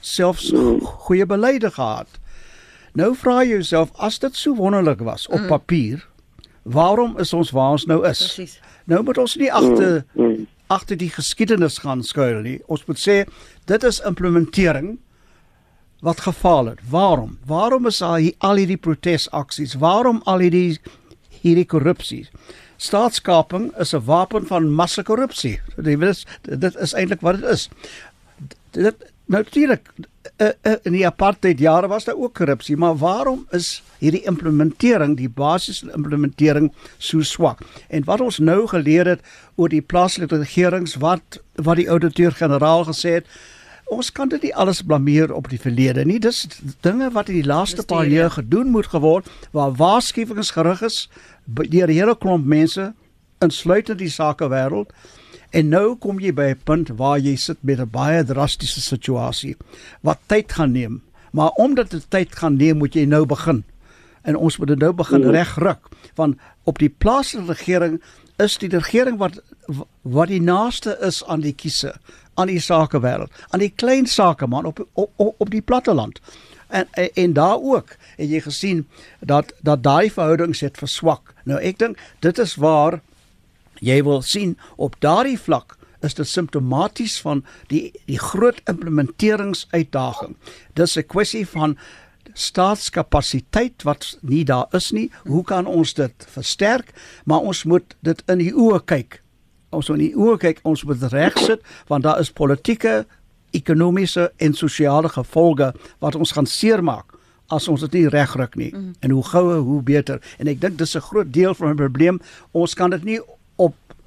[0.00, 0.52] Selfs
[1.06, 2.20] goeie beleide gehad.
[2.96, 5.48] Nou vra jy jouself as dit so wonderlik was op mm.
[5.52, 6.04] papier,
[6.62, 8.22] waarom is ons waar ons nou is?
[8.24, 8.60] Presies.
[8.88, 10.46] Nou moet ons nie agter mm, mm.
[10.72, 12.60] Agter die geskiedenis gaan skuil nie.
[12.66, 13.16] Ons moet sê
[13.70, 14.96] dit is implementering
[16.06, 16.80] wat gefaal het.
[16.90, 17.38] Waarom?
[17.46, 19.76] Waarom is al, al hierdie protesaksies?
[19.82, 20.78] Waarom al hierdie
[21.42, 22.26] hierdie korrupsie?
[22.76, 25.60] Staatskaping is 'n wapen van massakorrupsie.
[25.76, 27.68] Dit is dit is eintlik wat dit is.
[28.70, 29.88] Dit natuurlik
[30.36, 35.16] uh, uh, in die apartheid jare was daar ook korrupsie, maar waarom is hierdie implementering,
[35.16, 37.60] die basiese implementering so swak?
[37.88, 39.20] En wat ons nou geleer het
[39.56, 43.30] oor die plaaslike regerings wat wat die ouditeur-generaal gesê het,
[43.86, 46.18] ons kan dit nie alles blameer op die verlede nie.
[46.20, 46.44] Dis
[46.84, 51.08] dinge wat in die laaste Besteed, paar jaar gedoen moet geword waar waarskuwings gerig is
[51.46, 52.92] deur 'n hele klomp mense
[53.38, 54.90] insluitend die sakewêreld.
[55.56, 59.56] En nou kom jy by 'n punt waar jy sit met 'n baie drastiese situasie
[60.00, 61.02] wat tyd gaan neem.
[61.32, 63.64] Maar omdat dit tyd gaan neem, moet jy nou begin.
[64.22, 65.30] En ons moet dit nou begin mm.
[65.30, 68.02] regruk want op die plaaslike regering
[68.36, 69.42] is die regering wat
[70.02, 71.94] wat die naaste is aan die kiese
[72.34, 76.20] aan die sakewêreld, aan die klein sakeman op op op die platteland.
[76.68, 78.88] En en, en daar ook het jy gesien
[79.20, 81.34] dat dat daai verhoudings het verswak.
[81.44, 83.00] Nou ek dink dit is waar
[83.80, 90.36] jy wil sien op daardie vlak is dit simptomaties van die die groot implementeringsuitdaging.
[90.74, 91.76] Dis 'n kwessie van
[92.32, 95.10] staatskapasiteit wat nie daar is nie.
[95.24, 96.92] Hoe kan ons dit versterk?
[97.24, 99.22] Maar ons moet dit in die oë kyk.
[99.70, 103.06] Ons moet in die oë kyk, ons moet reg sit want daar is politieke,
[103.50, 107.16] ekonomiese en sosiale gevolge wat ons gaan seermaak
[107.48, 108.72] as ons dit nie regryk nie.
[108.74, 108.94] Mm.
[109.00, 110.20] En hoe gouer hoe beter.
[110.38, 112.20] En ek dink dis 'n groot deel van die probleem.
[112.52, 113.20] Ons kan dit nie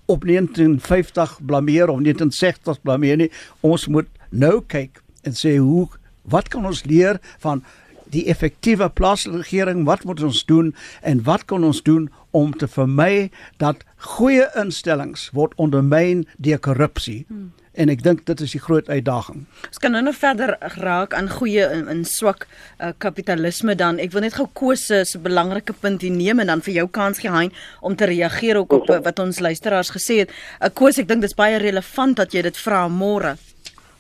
[0.10, 3.32] op op 1950 blameer of 1960 blameer nie.
[3.60, 5.88] Ons moet nou kyk en sê hoe
[6.30, 7.62] wat kan ons leer van
[8.10, 10.74] die effektiewe plaaslike regering, wat moet ons doen
[11.06, 13.30] en wat kan ons doen om te vermy
[13.62, 17.24] dat goeie instellings word ondermyn deur korrupsie?
[17.28, 17.52] Hmm.
[17.78, 19.44] En ek dink dit is die groot uitdaging.
[19.68, 24.00] Ons kan nou nog verder raak aan goeie en, en swak uh, kapitalisme dan.
[24.02, 26.88] Ek wil net gou kose so 'n belangrike punt hier neem en dan vir jou
[26.90, 30.30] kans gee hein om te reageer ook op uh, wat ons luisteraars gesê het.
[30.30, 33.38] 'n uh, Kose, ek dink dis baie relevant dat jy dit vra môre.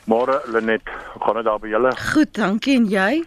[0.05, 0.82] Môre Lenet,
[1.21, 1.91] gaan dit daar by julle?
[2.13, 3.23] Goed, dankie en jy?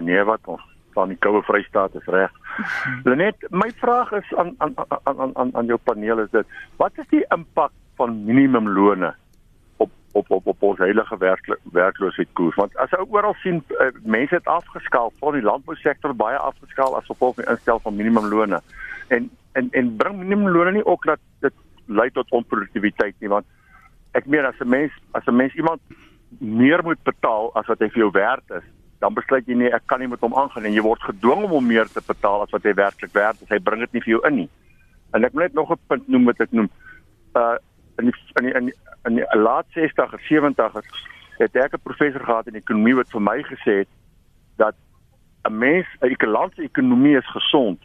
[0.00, 0.62] Nee, wat ons
[0.94, 2.30] van die koue Vrystaat is reg.
[3.08, 7.06] Lenet, my vraag is aan aan aan aan aan jou paneel is dit: Wat is
[7.10, 9.14] die impak van minimumlone
[10.14, 12.58] op op op ons heilige werk werkloosheidkoers?
[12.60, 17.10] Want as ou oral sien uh, mense het afgeskaal, van die landbousektor baie afgeskaal as
[17.10, 18.60] gevolg van instel van minimumlone.
[19.08, 21.54] En en en bring minimumlone nie ook dat dit
[21.86, 23.46] lei tot onproduktiwiteit nie, want
[24.18, 25.80] ek meen as 'n mens as 'n mens iemand
[26.38, 28.66] meer moet betaal as wat hy vir jou werd is,
[28.98, 31.50] dan besluit jy nie ek kan nie met hom aangaan en jy word gedwing om
[31.50, 33.48] hom meer te betaal as wat hy werklik werd is.
[33.48, 34.48] Hy bring dit nie vir jou in nie.
[35.12, 36.70] En ek wil net nog 'n punt noem wat ek noem.
[37.34, 37.56] Uh
[37.98, 40.78] in die, in die, in die, in die laat 60 of 70
[41.38, 43.88] het ek 'n professor gehad in ekonomie wat vir my gesê het
[44.56, 44.74] dat
[45.48, 47.78] 'n mens 'n ekonomiese ekonomie is gesond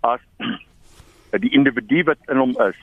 [0.00, 0.20] as
[1.44, 2.78] die individu wat in hom is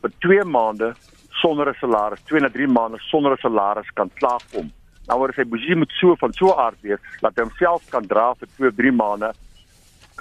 [0.00, 0.94] vir 2 maande
[1.30, 4.70] sonder 'n salaris, 2 na 3 maande sonder 'n salaris kan klaarkom
[5.08, 8.34] nou word sy bosie moet so van so aard wees dat hy homself kan dra
[8.34, 9.32] vir 2 of 3 maande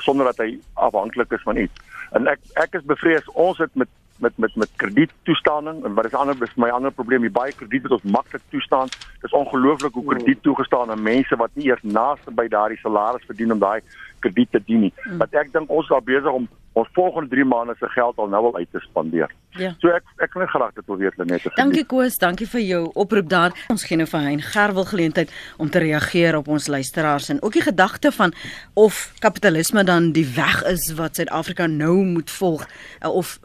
[0.02, 1.98] sonder dat hy afhanklik is van iets.
[2.17, 3.89] En ek ek is bevrees ons het met
[4.22, 7.88] met met met krediettoestanding en wat is ander is my ander probleem die baie krediet
[7.88, 8.94] wat ons maklik toestaan.
[9.22, 13.52] Dis ongelooflik hoe krediet toegestaan aan mense wat nie eers naaste by daardie salaris verdien
[13.52, 13.82] om daai
[14.20, 14.94] krediet te dien nie.
[15.04, 15.22] Mm.
[15.22, 18.44] Wat ek dink ons is besig om ons volgende 3 maande se geld al nou
[18.46, 19.32] al uit te spandeer.
[19.60, 19.74] Ja.
[19.84, 21.48] So ek ek wil graag dit wil weet net.
[21.58, 23.56] Dankie Koos, dankie vir jou oproep daar.
[23.74, 27.60] Ons gee nou vir Hein Gerwel geleentheid om te reageer op ons luisteraars en ook
[27.60, 28.34] die gedagte van
[28.74, 32.68] of kapitalisme dan die weg is wat Suid-Afrika nou moet volg
[33.02, 33.40] eh, of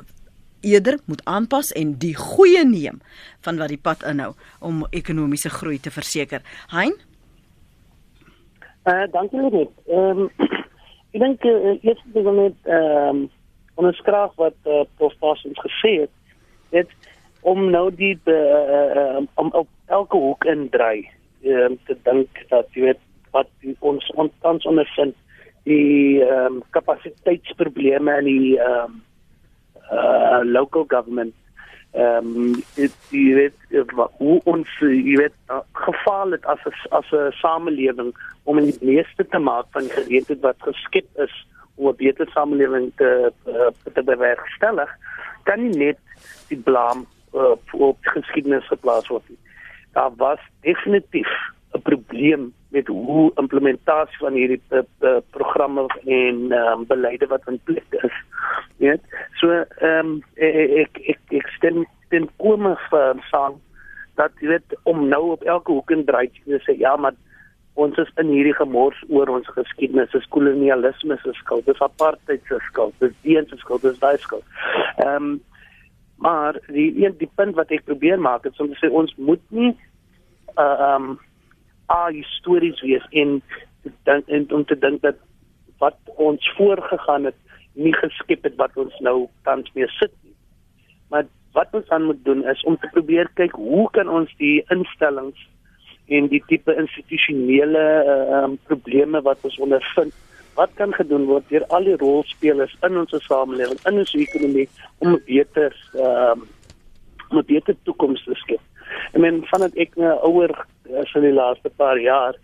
[0.61, 3.01] eerder moet aanpas en die goeie neem
[3.41, 6.43] van wat die pad inhou om ekonomiese groei te verseker.
[6.73, 6.95] Hein?
[8.87, 9.71] Eh uh, dankie net.
[9.87, 10.31] Ehm um,
[11.17, 13.21] Ek dink uh, eers wil net ehm um,
[13.81, 16.13] onderskryf wat uh, Prof Parsons gesê het.
[16.75, 16.93] Dit
[17.41, 18.35] om nou die uh,
[19.01, 21.07] uh, om op elke hoek in dry
[21.41, 23.01] ehm um, te dink dat jy weet
[23.33, 23.49] wat
[23.81, 25.17] ons ons ondervind
[25.65, 29.03] die ehm um, kapasiteitsprobleme in die ehm um,
[29.93, 31.35] uh, local government
[31.97, 32.63] ehm um,
[33.11, 33.85] jy weet
[34.19, 35.37] hoe ons jy weet
[36.33, 38.13] het as as 'n samelewing
[38.45, 41.35] om die meeste te maak van die geleentheid wat geskep is
[41.77, 44.91] om 'n beter samelewing te uh, te bewerkstellig,
[45.43, 45.99] kan nie net
[46.49, 49.39] die blame uh, op geskiedenis geplaas word nie.
[49.93, 51.29] Daar was definitief
[51.77, 57.61] 'n probleem met hoe implementasie van hierdie uh, uh, programme en um, beleide wat in
[57.65, 58.17] plek is.
[58.77, 59.01] Net
[59.41, 63.61] so ehm um, ek ek ek stem ten kome van saam
[64.17, 67.17] dat jy weet om nou op elke hoek en draai te sê ja maar
[67.75, 72.57] ons is in hierdie gemors oor ons geskiedenis, dis kolonialisme se skuld, dis apartheid se
[72.71, 74.45] skuld, dis die se skuld, dis daai skuld.
[74.97, 75.37] Ehm um,
[76.17, 79.43] maar die een die punt wat ek probeer maak is om te sê ons moet
[79.53, 79.75] nie
[80.57, 81.19] uh ehm um,
[81.87, 83.43] al histories wees en
[84.09, 85.17] dan en om te dink dat
[85.79, 87.37] wat ons voorgegaan het
[87.73, 90.35] nie geskep het wat ons nou tans mee sit nie.
[91.13, 94.65] Maar wat ons dan moet doen is om te probeer kyk hoe kan ons die
[94.75, 95.49] instellings
[96.07, 100.15] en die tipe institusionele uh, um, probleme wat ons ondervind
[100.57, 104.69] wat kan gedoen word deur al die rolspelers in ons samelewing in ons ekonomie
[105.05, 106.37] om 'n beter uh,
[107.31, 108.63] om 'n beter toekoms te skep.
[109.13, 110.53] Ek meen vandat ek nou ouer
[111.01, 112.37] as in die laaste paar jaar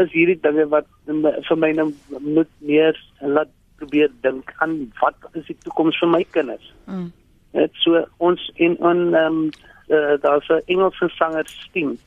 [0.00, 3.50] is hierdie dinge wat vir my nou moet meer laat
[3.80, 6.72] probeer dink aan wat is die toekoms vir my kinders.
[6.86, 7.10] Mm.
[7.56, 9.50] Dit so ons in on ehm um,
[9.90, 11.98] uh, daar's 'n Engelse sanger sting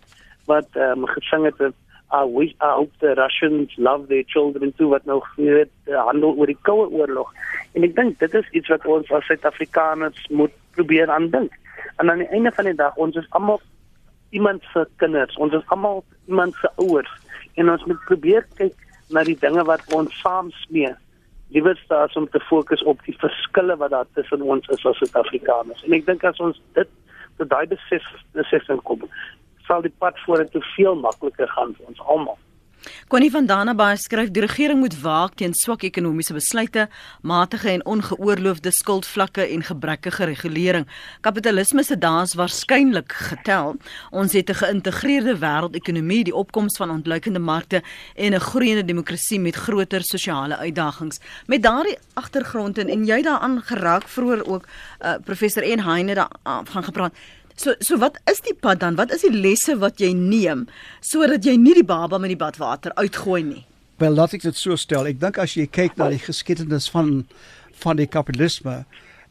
[0.45, 1.73] wat ehm um, gesing het
[2.13, 6.45] I wish I hope the Russians love their children too wat nou weet handel oor
[6.45, 7.33] die koue oorlog.
[7.73, 11.51] En ek dink dit is iets wat ons as Suid-Afrikaners moet probeer aandink.
[11.97, 13.61] En aan die einde van die dag ons is almal
[14.33, 17.11] iemand se kinders, ons is almal iemand se ouers
[17.61, 18.75] en ons moet probeer kyk
[19.13, 20.91] na die dinge wat ons saam smee.
[21.53, 25.83] Liewer staas om te fokus op die verskille wat daar tussen ons is as Suid-Afrikaners.
[25.85, 26.95] En ek dink as ons dit
[27.37, 29.05] tot daai besef besef kom,
[29.67, 32.39] sal die pad vorentoe veel makliker gaan vir ons almal.
[33.07, 36.87] Connie van Danenbaai skryf die regering moet waak teen swak ekonomiese besluite,
[37.21, 40.87] matige en ongeoorloofde skuldvlakke en gebrekkige regulering.
[41.21, 43.75] Kapitalisme se dae is waarskynlik getel.
[44.11, 47.83] Ons het 'n geïntegreerde wêreldekonomie, die opkoms van ontluikende markte
[48.15, 51.19] en 'n groeiende demokrasie met groter sosiale uitdagings.
[51.47, 54.65] Met daardie agtergrond en, en jy daaraan geraak vroeër ook
[55.01, 57.13] uh, professor En Heine daarvan gepraat.
[57.55, 58.95] So so wat is die pad dan?
[58.95, 60.67] Wat is die lesse wat jy neem
[61.01, 63.65] sodat jy nie die baba met die badwater uitgooi nie?
[64.01, 65.07] Wel, laat ek dit so stel.
[65.07, 67.23] Ek dink as jy kyk na die geskiedenis van
[67.83, 68.83] van die kapitalisme,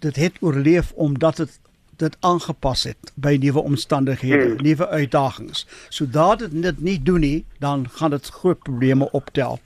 [0.04, 1.58] dit het oorleef omdat dit
[2.02, 4.62] dit aangepas het by nuwe omstandighede, hmm.
[4.66, 5.66] nuwe uitdagings.
[5.88, 9.60] Sodra dit dit nie doen nie, dan gaan dit groot probleme optel.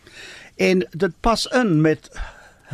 [0.57, 2.11] En dit pas in met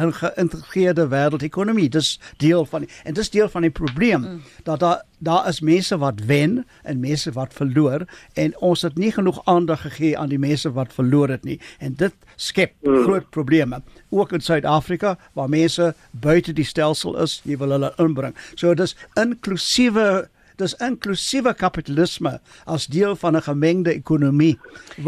[0.06, 1.88] 'n geïntegreerde wêreldekonomie.
[1.88, 4.42] Dis deel van en dis deel van die probleem mm.
[4.62, 9.12] dat daar daar is mense wat wen en mense wat verloor en ons het nie
[9.12, 13.02] genoeg aandag gegee aan die mense wat verloor het nie en dit skep mm.
[13.02, 18.34] groot probleme ook in Suid-Afrika waar mense buite die stelsel is, jy wil hulle inbring.
[18.54, 20.28] So dis inklusiewe
[20.62, 22.32] dis inklusiewe kapitalisme
[22.64, 24.58] as deel van 'n gemengde ekonomie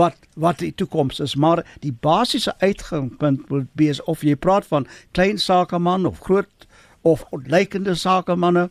[0.00, 4.86] wat wat die toekoms is maar die basiese uitgangspunt moet wees of jy praat van
[5.12, 6.66] klein sakeman of groot
[7.02, 8.70] of ontleikende sakemanne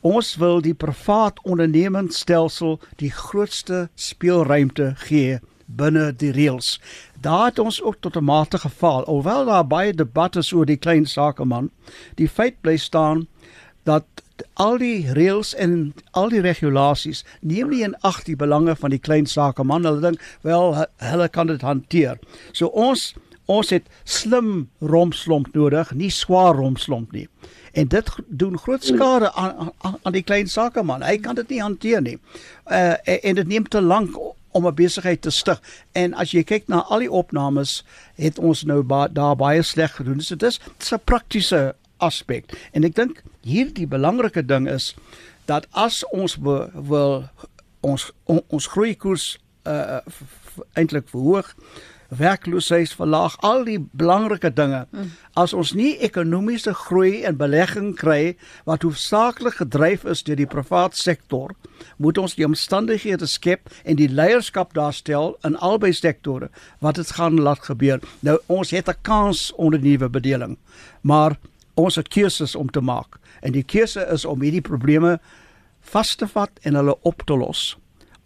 [0.00, 5.40] ons wil die privaat ondernemingsstelsel die grootste speelruimte gee
[5.76, 6.80] binne die reëls.
[7.20, 9.04] Daar het ons ook tot 'n mate gefaal.
[9.04, 11.70] Alhoewel daar baie debatte oor die klein sakeman,
[12.14, 13.28] die feit bly staan
[13.82, 14.04] dat
[14.54, 19.02] al die reëls en al die regulasies neem nie in ag die belange van die
[19.02, 19.84] klein sakeman.
[19.84, 22.18] Hulle dink wel hulle kan dit hanteer.
[22.52, 23.14] So ons
[23.50, 27.26] ons het slim romslomp nodig, nie swaar romslomp nie.
[27.74, 31.02] En dit doen groot skade aan aan, aan die klein sakeman.
[31.02, 32.18] Hy kan dit nie hanteer nie.
[32.70, 34.14] Uh en dit neem te lank
[34.50, 35.60] om 'n besigheid te stig.
[35.92, 39.94] En as jy kyk na al die opnames, het ons nou ba daar baie sleg
[39.94, 40.20] gedoen.
[40.20, 40.60] So dis
[40.92, 42.50] 'n praktiese aspek.
[42.72, 44.94] En ek dink hier die belangrike ding is
[45.46, 47.24] dat as ons wil
[47.80, 50.00] ons on, ons groeikoers uh
[50.74, 51.54] eintlik verhoog
[52.10, 55.12] werkloosheid verlaag al die belangrike dinge hmm.
[55.38, 58.34] as ons nie ekonomiese groei en belegging kry
[58.68, 61.54] wat hoofsaaklik gedryf is deur die privaat sektor
[62.02, 66.50] moet ons die omstandighede skep en die leierskap daarstel in albei sektore
[66.82, 70.58] wat dit gaan laat gebeur nou ons het 'n kans onder nuwe bedeling
[71.02, 71.38] maar
[71.80, 75.18] ons het keuses om te maak en die keuse is om hierdie probleme
[75.92, 77.76] vas te vat en hulle op te los.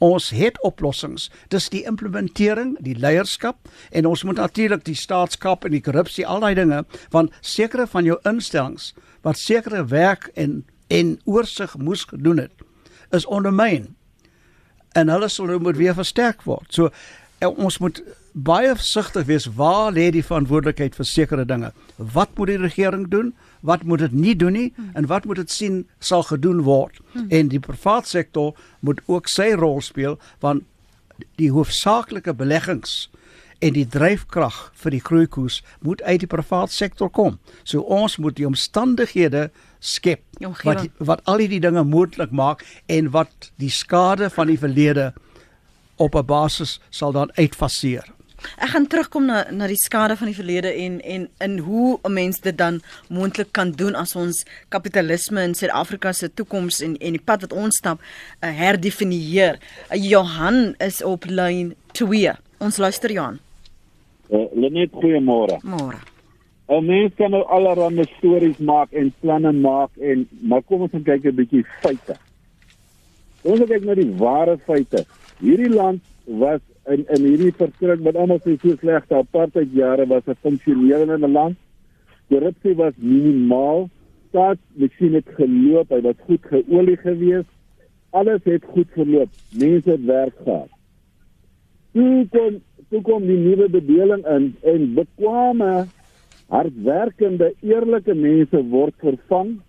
[0.02, 1.30] Ons het oplossings.
[1.48, 6.42] Dis die implementering, die leierskap en ons moet natuurlik die staatskap en die korrupsie al
[6.42, 6.82] daai dinge
[7.14, 12.64] van sekere van jou instellings wat sekere werk en en oorsig moes gedoen het
[13.16, 13.94] is ondermyn.
[14.92, 16.68] En hulle sal nou moet weer versterk word.
[16.74, 16.90] So
[17.40, 18.02] ons moet
[18.34, 21.70] baie versigtig wees waar lê die verantwoordelikheid vir sekere dinge.
[21.96, 23.32] Wat moet die regering doen?
[23.62, 24.90] Wat moet dit nie doen nie hmm.
[24.94, 26.98] en wat moet dit sien sal gedoen word?
[27.12, 27.28] Hmm.
[27.30, 30.66] En die private sektor moet ook sy rol speel want
[31.38, 33.08] die hoofsaaklike beleggings
[33.62, 37.38] en die dryfkrag vir die groeikoers moet uit die private sektor kom.
[37.62, 40.24] So ons moet die omstandighede skep
[40.64, 45.12] wat wat al hierdie dinge moontlik maak en wat die skade van die verlede
[45.96, 48.13] op 'n basis sal dan uitfaseer.
[48.58, 52.12] Ek gaan terugkom na na die skade van die verlede en en in hoe 'n
[52.12, 57.12] mens dit dan moontlik kan doen as ons kapitalisme in Suid-Afrika se toekoms en en
[57.12, 59.58] die pad wat ons stap uh, herdefinieer.
[59.90, 62.32] Uh, Johan is op lyn 2.
[62.58, 63.38] Ons luister Johan.
[64.30, 65.58] Uh, Lenet goeiemôre.
[65.62, 65.98] Môre.
[66.68, 71.24] 'n Mens kan nou allerlei stories maak en planne maak en maar kom ons kyk
[71.24, 72.16] 'n bietjie feite.
[73.42, 75.04] Ons kyk na die ware feite.
[75.40, 76.60] Hierdie land was
[76.92, 81.56] in in hierdie verskrik met almal sê so slegte apartheid jare was 'n funksionerende land.
[82.28, 83.88] Korrupsie was minimaal.
[84.28, 87.46] Staat masjiene het geloop, hy was goed geolie gewees.
[88.10, 89.28] Alles het goed geloop.
[89.50, 90.70] Mense het werk gehad.
[91.92, 92.60] Toe kom
[92.90, 95.86] toe kom die nuwe bedeling in en bekwame
[96.46, 99.60] hardwerkende eerlike mense word vervang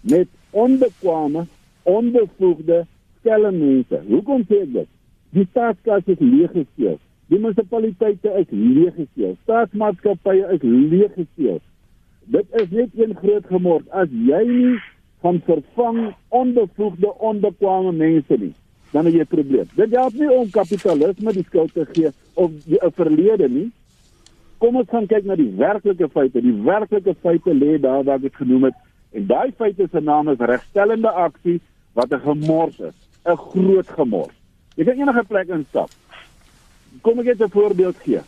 [0.00, 1.44] met onbekwame
[1.82, 2.86] onbevoegde
[3.20, 4.00] skelm mense.
[4.08, 4.88] Hoekom sê ek dit?
[5.30, 6.98] Die staatskas is leeg gesteel.
[7.30, 9.36] Die munisipaliteite is leeggesteel.
[9.44, 11.60] Staatsmaatskappye is leeggesteel.
[12.34, 13.86] Dit is net een groot gemors.
[13.94, 14.78] As jy nie
[15.22, 16.00] gaan vervang
[16.34, 18.54] onbevoegde onbekwame mense nie,
[18.90, 19.68] dan het jy 'n probleem.
[19.76, 23.70] Dit help nie om kapitalisme die skuld te gee of 'n verlede nie.
[24.58, 26.40] Kom ons gaan kyk na die werklike feite.
[26.40, 28.74] Die werklike feite lê daar waar ek dit genoem het.
[29.12, 31.60] En daai feite se naam is regstellende aksie
[31.92, 34.39] wat 'n gemors is, 'n groot gemors.
[34.80, 35.90] Jy kan enige plek instap.
[37.04, 38.20] Kom ek net 'n voorbeeld gee.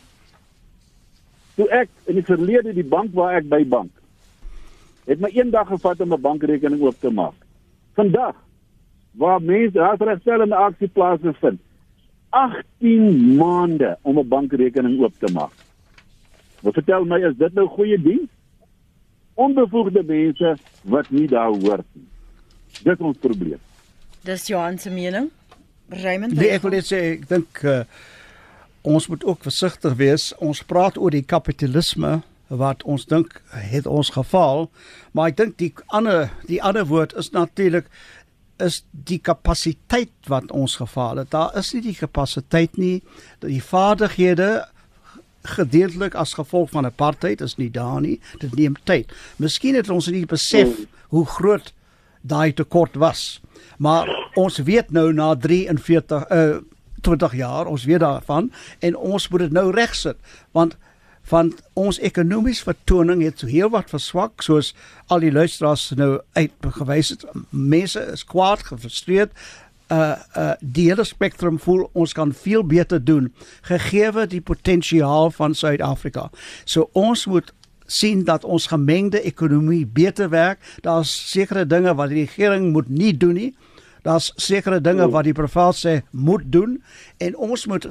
[1.55, 3.91] Toe ek in die verlede die bank waar ek by bank
[5.05, 7.33] het my eendag gevat om 'n bankrekening oop te maak.
[7.93, 8.35] Vandag
[9.11, 11.59] waar mense regstellende aksie plaasvind,
[12.29, 15.53] 18 maande om 'n bankrekening oop te maak.
[16.61, 18.29] Wat vertel my is dit nou goeie diens?
[19.33, 22.07] Onbevoegde mense wat nie daar hoort nie.
[22.83, 23.59] Dit is ons probleem.
[24.23, 25.29] Dis Johan se mening.
[26.01, 26.35] Raymond.
[26.37, 27.83] Nee, ek wil net sê ek dink uh,
[28.83, 30.31] ons moet ook versigtig wees.
[30.43, 32.21] Ons praat oor die kapitalisme
[32.53, 34.67] wat ons dink het ons geval,
[35.11, 37.87] maar ek dink die ander die ander woord is natuurlik
[38.61, 41.31] is die kapasiteit wat ons gefaal het.
[41.33, 43.01] Daar is nie die kapasiteit nie.
[43.41, 44.67] Die vaardighede
[45.43, 48.19] gedeeltelik as gevolg van apartheid is nie daar nie.
[48.39, 49.11] Dit neem tyd.
[49.41, 51.73] Miskien het ons nie besef hoe groot
[52.21, 53.41] daai tekort was.
[53.83, 54.09] Maar
[54.39, 56.61] ons weet nou na 43 uh
[57.03, 58.45] 20 jaar, ons weet daarvan
[58.79, 60.15] en ons moet dit nou regsit
[60.55, 60.77] want
[61.27, 64.69] van ons ekonomiese vertoning het so heel wat verswak soos
[65.11, 67.25] al die luisteraars nou uitgewys het.
[67.49, 69.35] Mense is kwaad, gefrustreerd.
[69.91, 73.33] Uh uh die hele spektrum voel ons kan veel beter doen
[73.67, 76.29] gegee die potensiaal van Suid-Afrika.
[76.63, 77.51] So ons moet
[77.85, 80.59] sien dat ons gemengde ekonomie beter werk.
[80.81, 83.53] Daar's sekere dinge wat die regering moet nie doen nie.
[84.03, 86.75] Daar's sekere dinge wat die privaat sê moet doen
[87.23, 87.87] en ons moet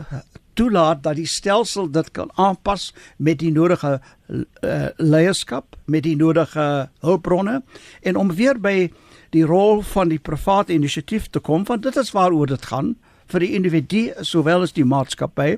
[0.54, 3.94] toelaat dat die stelsel dit kan aanpas met die nodige
[4.28, 7.62] uh, leierskap, met die nodige hulpbronne
[8.02, 8.90] en om weer by
[9.32, 12.92] die rol van die private inisiatief te kom want dit is waaroor dit gaan
[13.32, 15.56] vir die individu sowel as die maatskappy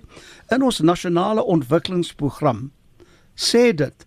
[0.55, 2.68] in ons nasionale ontwikkelingsprogram.
[3.34, 4.07] Sê dit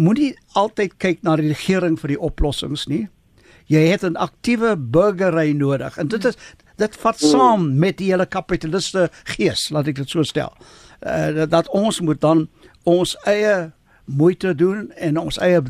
[0.00, 3.04] moenie altyd kyk na die regering vir die oplossings nie
[3.68, 6.36] jy het 'n aktiewe burgery nodig en dit is
[6.76, 10.52] dit vat saam met die hele kapitaliste gees laat ek dit so stel
[11.06, 12.48] uh, dat, dat ons moet dan
[12.84, 13.72] ons eie
[14.04, 15.60] moeite doen en ons eie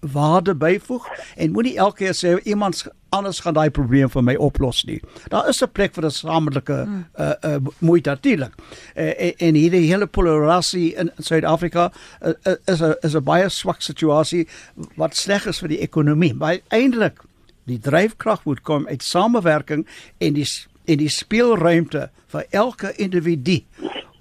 [0.00, 4.82] waarde byvoeg en moenie elke keer sê iemand anders gaan daai probleem vir my oplos
[4.88, 4.98] nie.
[5.32, 8.54] Daar is 'n plek vir 'n samelike uh uh moeite natuurlik.
[8.96, 12.32] Uh, en hierdie hele polarisasie in Suid-Afrika uh,
[12.64, 14.48] is 'n is 'n baie swak situasie
[14.96, 16.34] wat sleg is vir die ekonomie.
[16.34, 17.22] Maar eintlik
[17.66, 19.86] die dryfkrag moet kom uit samewerking
[20.18, 20.46] en die
[20.86, 23.64] en die speelruimte vir elke individu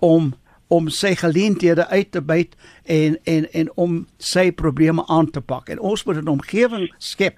[0.01, 0.33] om
[0.73, 2.55] om sy geleenthede uit te byt
[2.89, 5.69] en en en om sy probleme aan te pak.
[5.69, 7.37] En ons moet 'n omgewing skep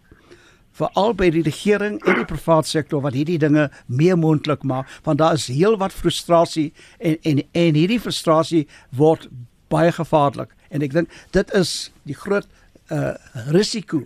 [0.71, 4.87] vir albei die regering en die private sektor wat hierdie dinge meer moontlik maak.
[5.03, 9.27] Want daar is heelwat frustrasie en en en hierdie frustrasie word
[9.67, 10.49] baie gevaarlik.
[10.69, 12.47] En ek dink dit is die groot
[12.91, 13.13] uh
[13.51, 14.05] risiko.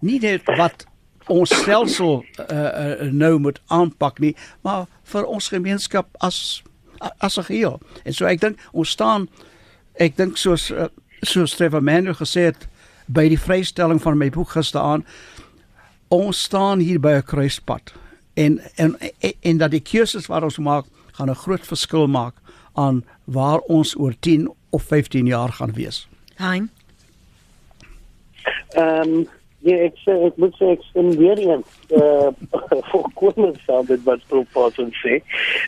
[0.00, 0.86] Nie net wat
[1.28, 6.62] ons stelsel uh, uh, nou moet aanpak nie maar vir ons gemeenskap as
[7.18, 7.80] as 'n geheel.
[8.04, 9.28] En so ek dink ons staan
[9.94, 10.88] ek dink soos uh,
[11.22, 12.68] soos Trevor Manuel gesê het
[13.06, 15.04] by die vrystelling van my boek gisteraan
[16.08, 17.92] ons staan hier by 'n kruispunt
[18.34, 18.96] en en
[19.40, 22.34] en dat die keuses wat ons maak gaan 'n groot verskil maak
[22.74, 26.08] aan waar ons oor 10 of 15 jaar gaan wees.
[26.34, 26.70] Hein.
[28.68, 29.28] Ehm um,
[29.66, 32.30] Ja, ek sê ek moet sê ek stem weer eens uh
[32.90, 35.16] vir saam met wat Prof ons sê.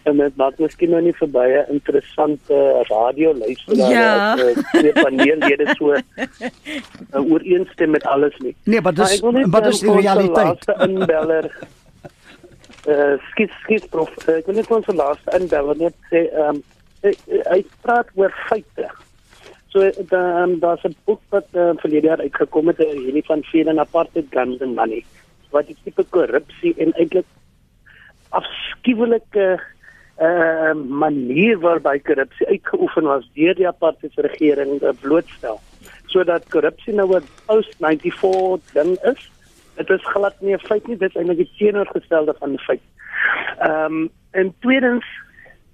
[0.07, 2.61] En dit maak miskien nou nie verby 'n interessante
[2.91, 4.13] radio luisteraar ja.
[4.35, 8.55] as uh, die paneellede so uh, ooreenstem met alles nie.
[8.65, 10.65] Nee, maar dis maar dis die realiteit.
[10.87, 11.51] Inbeller.
[12.87, 14.15] Uh skiet skiet prof.
[14.29, 16.65] Uh, ek wil net ons laaste inbeller net sê ehm um,
[17.03, 18.87] hy praat oor feite.
[19.71, 23.79] So dan daar's 'n boek wat uh, verlede jaar uitgekom het oor hierdie van and
[23.79, 25.05] Apartheid Guns and Money
[25.51, 27.27] wat die tipe korrupsie en eintlik
[28.29, 29.61] afskuwelike
[30.21, 35.61] uh, manier waarby korrupsie uitgeoefen was deur die apartheid regering uh, blootstel
[36.11, 39.31] sodat korrupsie nou 'n post 94 ding is.
[39.77, 42.83] Dit is glad nie 'n feit nie, dit is eintlik die teenoorgestelde van 'n feit.
[43.59, 45.07] Ehm um, en tweedens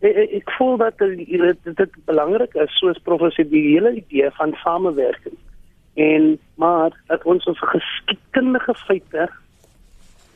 [0.00, 5.36] ek, ek voel dat dit dit belangrik is soos professie die hele idee van samewerking.
[5.94, 9.28] En maar dat ons ons geskiedkundige feite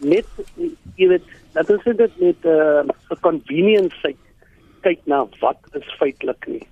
[0.01, 0.27] net
[0.97, 4.15] jy weet dat ons dit met 'n uh, convenience
[4.81, 6.67] kyk na wat is feitelik nie.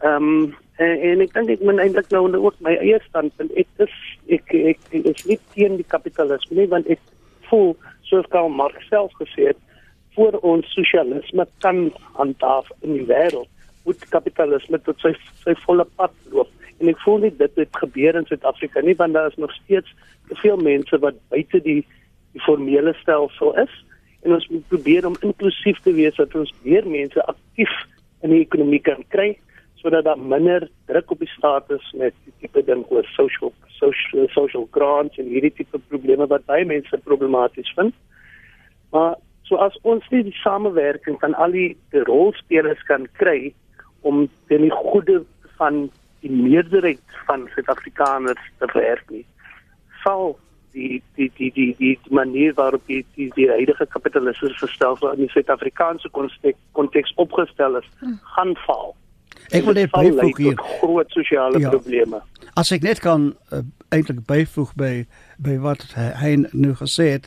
[0.00, 3.68] Ehm um, en, en ek dink ek moet eintlik nou ook my eie standpunt ek
[3.84, 3.96] is
[4.32, 7.02] ek ek, ek is nie teen die kapitalisme nie want ek
[7.50, 7.74] voel
[8.08, 9.60] soos Karl Marx self gesê het
[10.20, 13.48] voor ons sosialisme kan handhaaf in die wêreld
[13.88, 15.14] moet kapitalisme tot sy
[15.44, 16.50] sy volle pad loop
[16.80, 19.94] en ek voel nie dit het gebeur in Suid-Afrika nie want daar is nog steeds
[20.28, 21.80] te veel mense wat buite die
[22.34, 23.72] die formele stelsel is
[24.20, 27.72] en ons moet probeer om inklusief te wees dat ons meer mense aktief
[28.20, 29.30] in die ekonomie kan kry
[29.80, 34.28] sodat daar minder druk op die staat is met die tipe ding oor social social
[34.36, 37.96] social grants en hierdie tipe probleme wat baie mense problematies vind.
[38.92, 39.16] Maar
[39.50, 41.74] so as ons nie die samewerking van al die,
[42.06, 43.50] rolspelers kan kry
[44.06, 45.18] om ten goeie
[45.58, 45.88] van
[46.22, 49.24] die meerderheid van Suid-Afrikaners te vererf nie,
[50.04, 50.36] sal
[50.72, 55.32] die die die die die manier waarop die die, die huidige kapitalistiese stelsel in die
[55.34, 56.12] Suid-Afrikaanse
[56.78, 58.18] konteks opgestel is, hmm.
[58.36, 58.94] gaan val.
[59.50, 62.20] Ek wil net byvoeg hier groot sosiale ja, probleme.
[62.60, 64.92] As ek net kan uh, eintlik byvoeg by
[65.42, 67.26] by wat hy nou gesê het.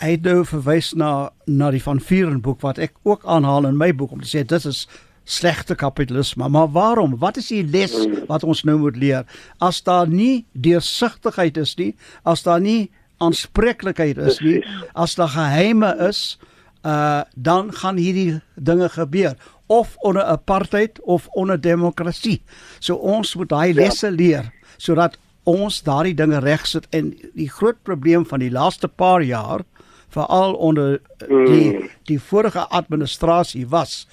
[0.00, 3.76] Hy het nou verwys na na die van Vieren boek wat ek ook aanhaal in
[3.76, 4.86] my boek om te sê dit is
[5.28, 6.48] slegte kapitalisme.
[6.48, 7.18] Maar waarom?
[7.20, 7.92] Wat is die les
[8.28, 9.26] wat ons nou moet leer?
[9.60, 11.92] As daar nie deursigtigheid is nie,
[12.24, 12.90] as daar nie
[13.20, 14.62] aanspreeklikheid is nie,
[14.96, 16.38] as daar geheime is,
[16.80, 19.36] uh dan gaan hierdie dinge gebeur
[19.68, 22.40] of onder apartheid of onder demokrasie.
[22.80, 23.82] So ons moet daai ja.
[23.82, 24.48] lesse leer
[24.80, 29.64] sodat ons daardie dinge regsit en die groot probleem van die laaste paar jaar
[30.10, 31.88] veral onder die mm.
[32.04, 34.06] die vorige administrasie was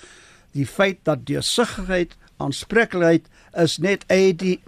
[0.52, 4.60] die feit dat deursigtigheid aanspreeklikheid is net uit die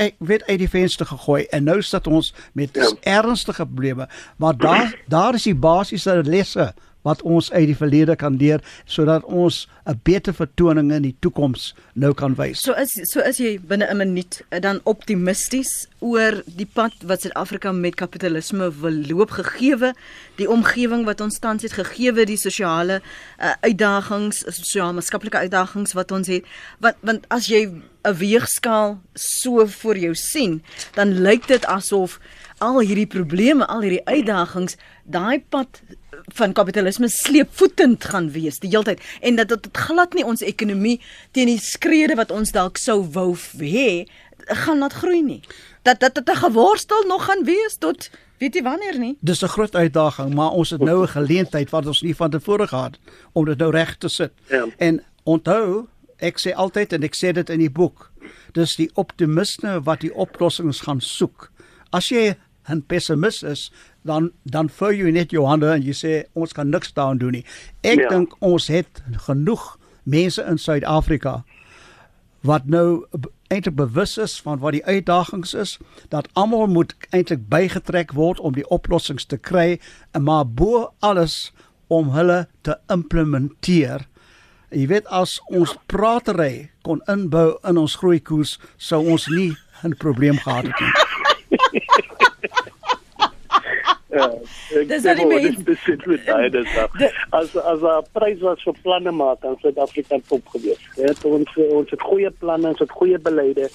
[0.00, 2.90] ek weet uit die venster gegooi en nou sit ons met ja.
[3.18, 6.72] ernstige probleme maar daar daar is die basiese lesse
[7.08, 11.74] wat ons uit die verlede kan leer sodat ons 'n beter vertoning in die toekoms
[11.94, 12.60] nou kan wys.
[12.60, 17.20] So is so is jy binne 'n minuut eh, dan optimisties oor die pad wat
[17.20, 19.94] Suid-Afrika met kapitalisme wil loop gegeewe
[20.36, 26.12] die omgewing wat ons tans het gegeewe die sosiale uh, uitdagings, sosiale maatskaplike uitdagings wat
[26.12, 26.44] ons het.
[26.78, 30.62] Want want as jy 'n weegskaal so voor jou sien,
[30.94, 32.20] dan lyk dit asof
[32.58, 35.82] al hierdie probleme, al hierdie uitdagings, daai pad
[36.38, 41.00] van kapitalisme sleepvoetend gaan wees die hele tyd en dat dit glad nie ons ekonomie
[41.36, 44.06] teen die skrede wat ons dalk sou wou hê
[44.64, 45.42] gaan laat groei nie.
[45.82, 49.16] Dat dat dit 'n geworstel nog gaan wees tot weet jy wanneer nie.
[49.20, 52.66] Dis 'n groot uitdaging, maar ons het nou 'n geleentheid wat ons nie van tevore
[52.66, 52.98] gehad
[53.32, 54.32] om dit nou reg te sit.
[54.48, 54.66] Ja.
[54.76, 55.86] En onthou,
[56.16, 58.10] ek sê altyd en ek sê dit in die boek,
[58.52, 61.50] dis die optimiste wat die oplossings gaan soek.
[61.90, 62.36] As jy
[62.68, 66.68] 'n pessimis is, dan dan vou jy net jou hande en jy sê ons kan
[66.68, 67.44] niks daaraan doen nie.
[67.82, 68.08] Ek ja.
[68.08, 71.44] dink ons het genoeg mense in Suid-Afrika
[72.40, 73.04] wat nou
[73.48, 78.54] eintlik bewus is van wat die uitdagings is dat almal moet eintlik bygetrek word om
[78.54, 79.80] die oplossings te kry
[80.12, 81.52] en maar bo alles
[81.88, 84.04] om hulle te implementeer.
[84.70, 90.38] Jy weet as ons pratery kon inbou in ons groeikoers sou ons nie 'n probleem
[90.38, 90.92] gehad het nie.
[90.92, 91.08] Ja,
[94.92, 96.74] dis wat die mense besit met daai dis.
[97.30, 100.82] As as 'n prys was vir planne maak in Suid-Afrika top gewees.
[100.96, 103.70] Ja, ons ons het goeie planne, ons het goeie beleide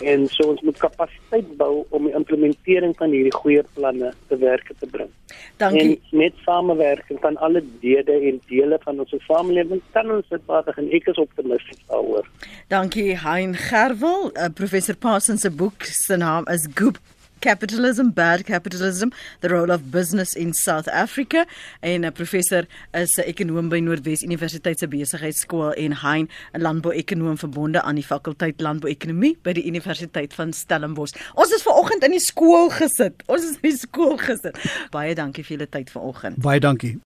[0.00, 4.70] en so ons moet kapasiteit bou om die implementering van hierdie goeie planne te werk
[4.78, 5.10] te bring.
[5.58, 5.98] Dankie.
[6.12, 10.76] En met samewerking van alle dele en dele van ons samelewing kan ons dit baie
[10.76, 12.26] en ek is optimisties daaroor.
[12.68, 16.98] Dankie Hein Gerwel, uh, professor Parsons se boek se naam is Goop
[17.38, 19.08] Capitalism, Bad Capitalism,
[19.40, 21.46] The Role of Business in South Africa.
[21.80, 26.60] En 'n uh, professor is 'n ekonom by Noordwes Universiteit se Besigheidsskool en Hein, 'n
[26.60, 31.14] landbouekonoom verbonde aan die fakulteit Landbouekonomie by die Universiteit van Stellenbosch.
[31.34, 33.22] Ons is ver oggend in die skool gesit.
[33.26, 34.58] Ons is in die skool gesit.
[34.90, 36.38] Baie dankie vir julle tyd vanoggend.
[36.42, 36.98] Baie dankie.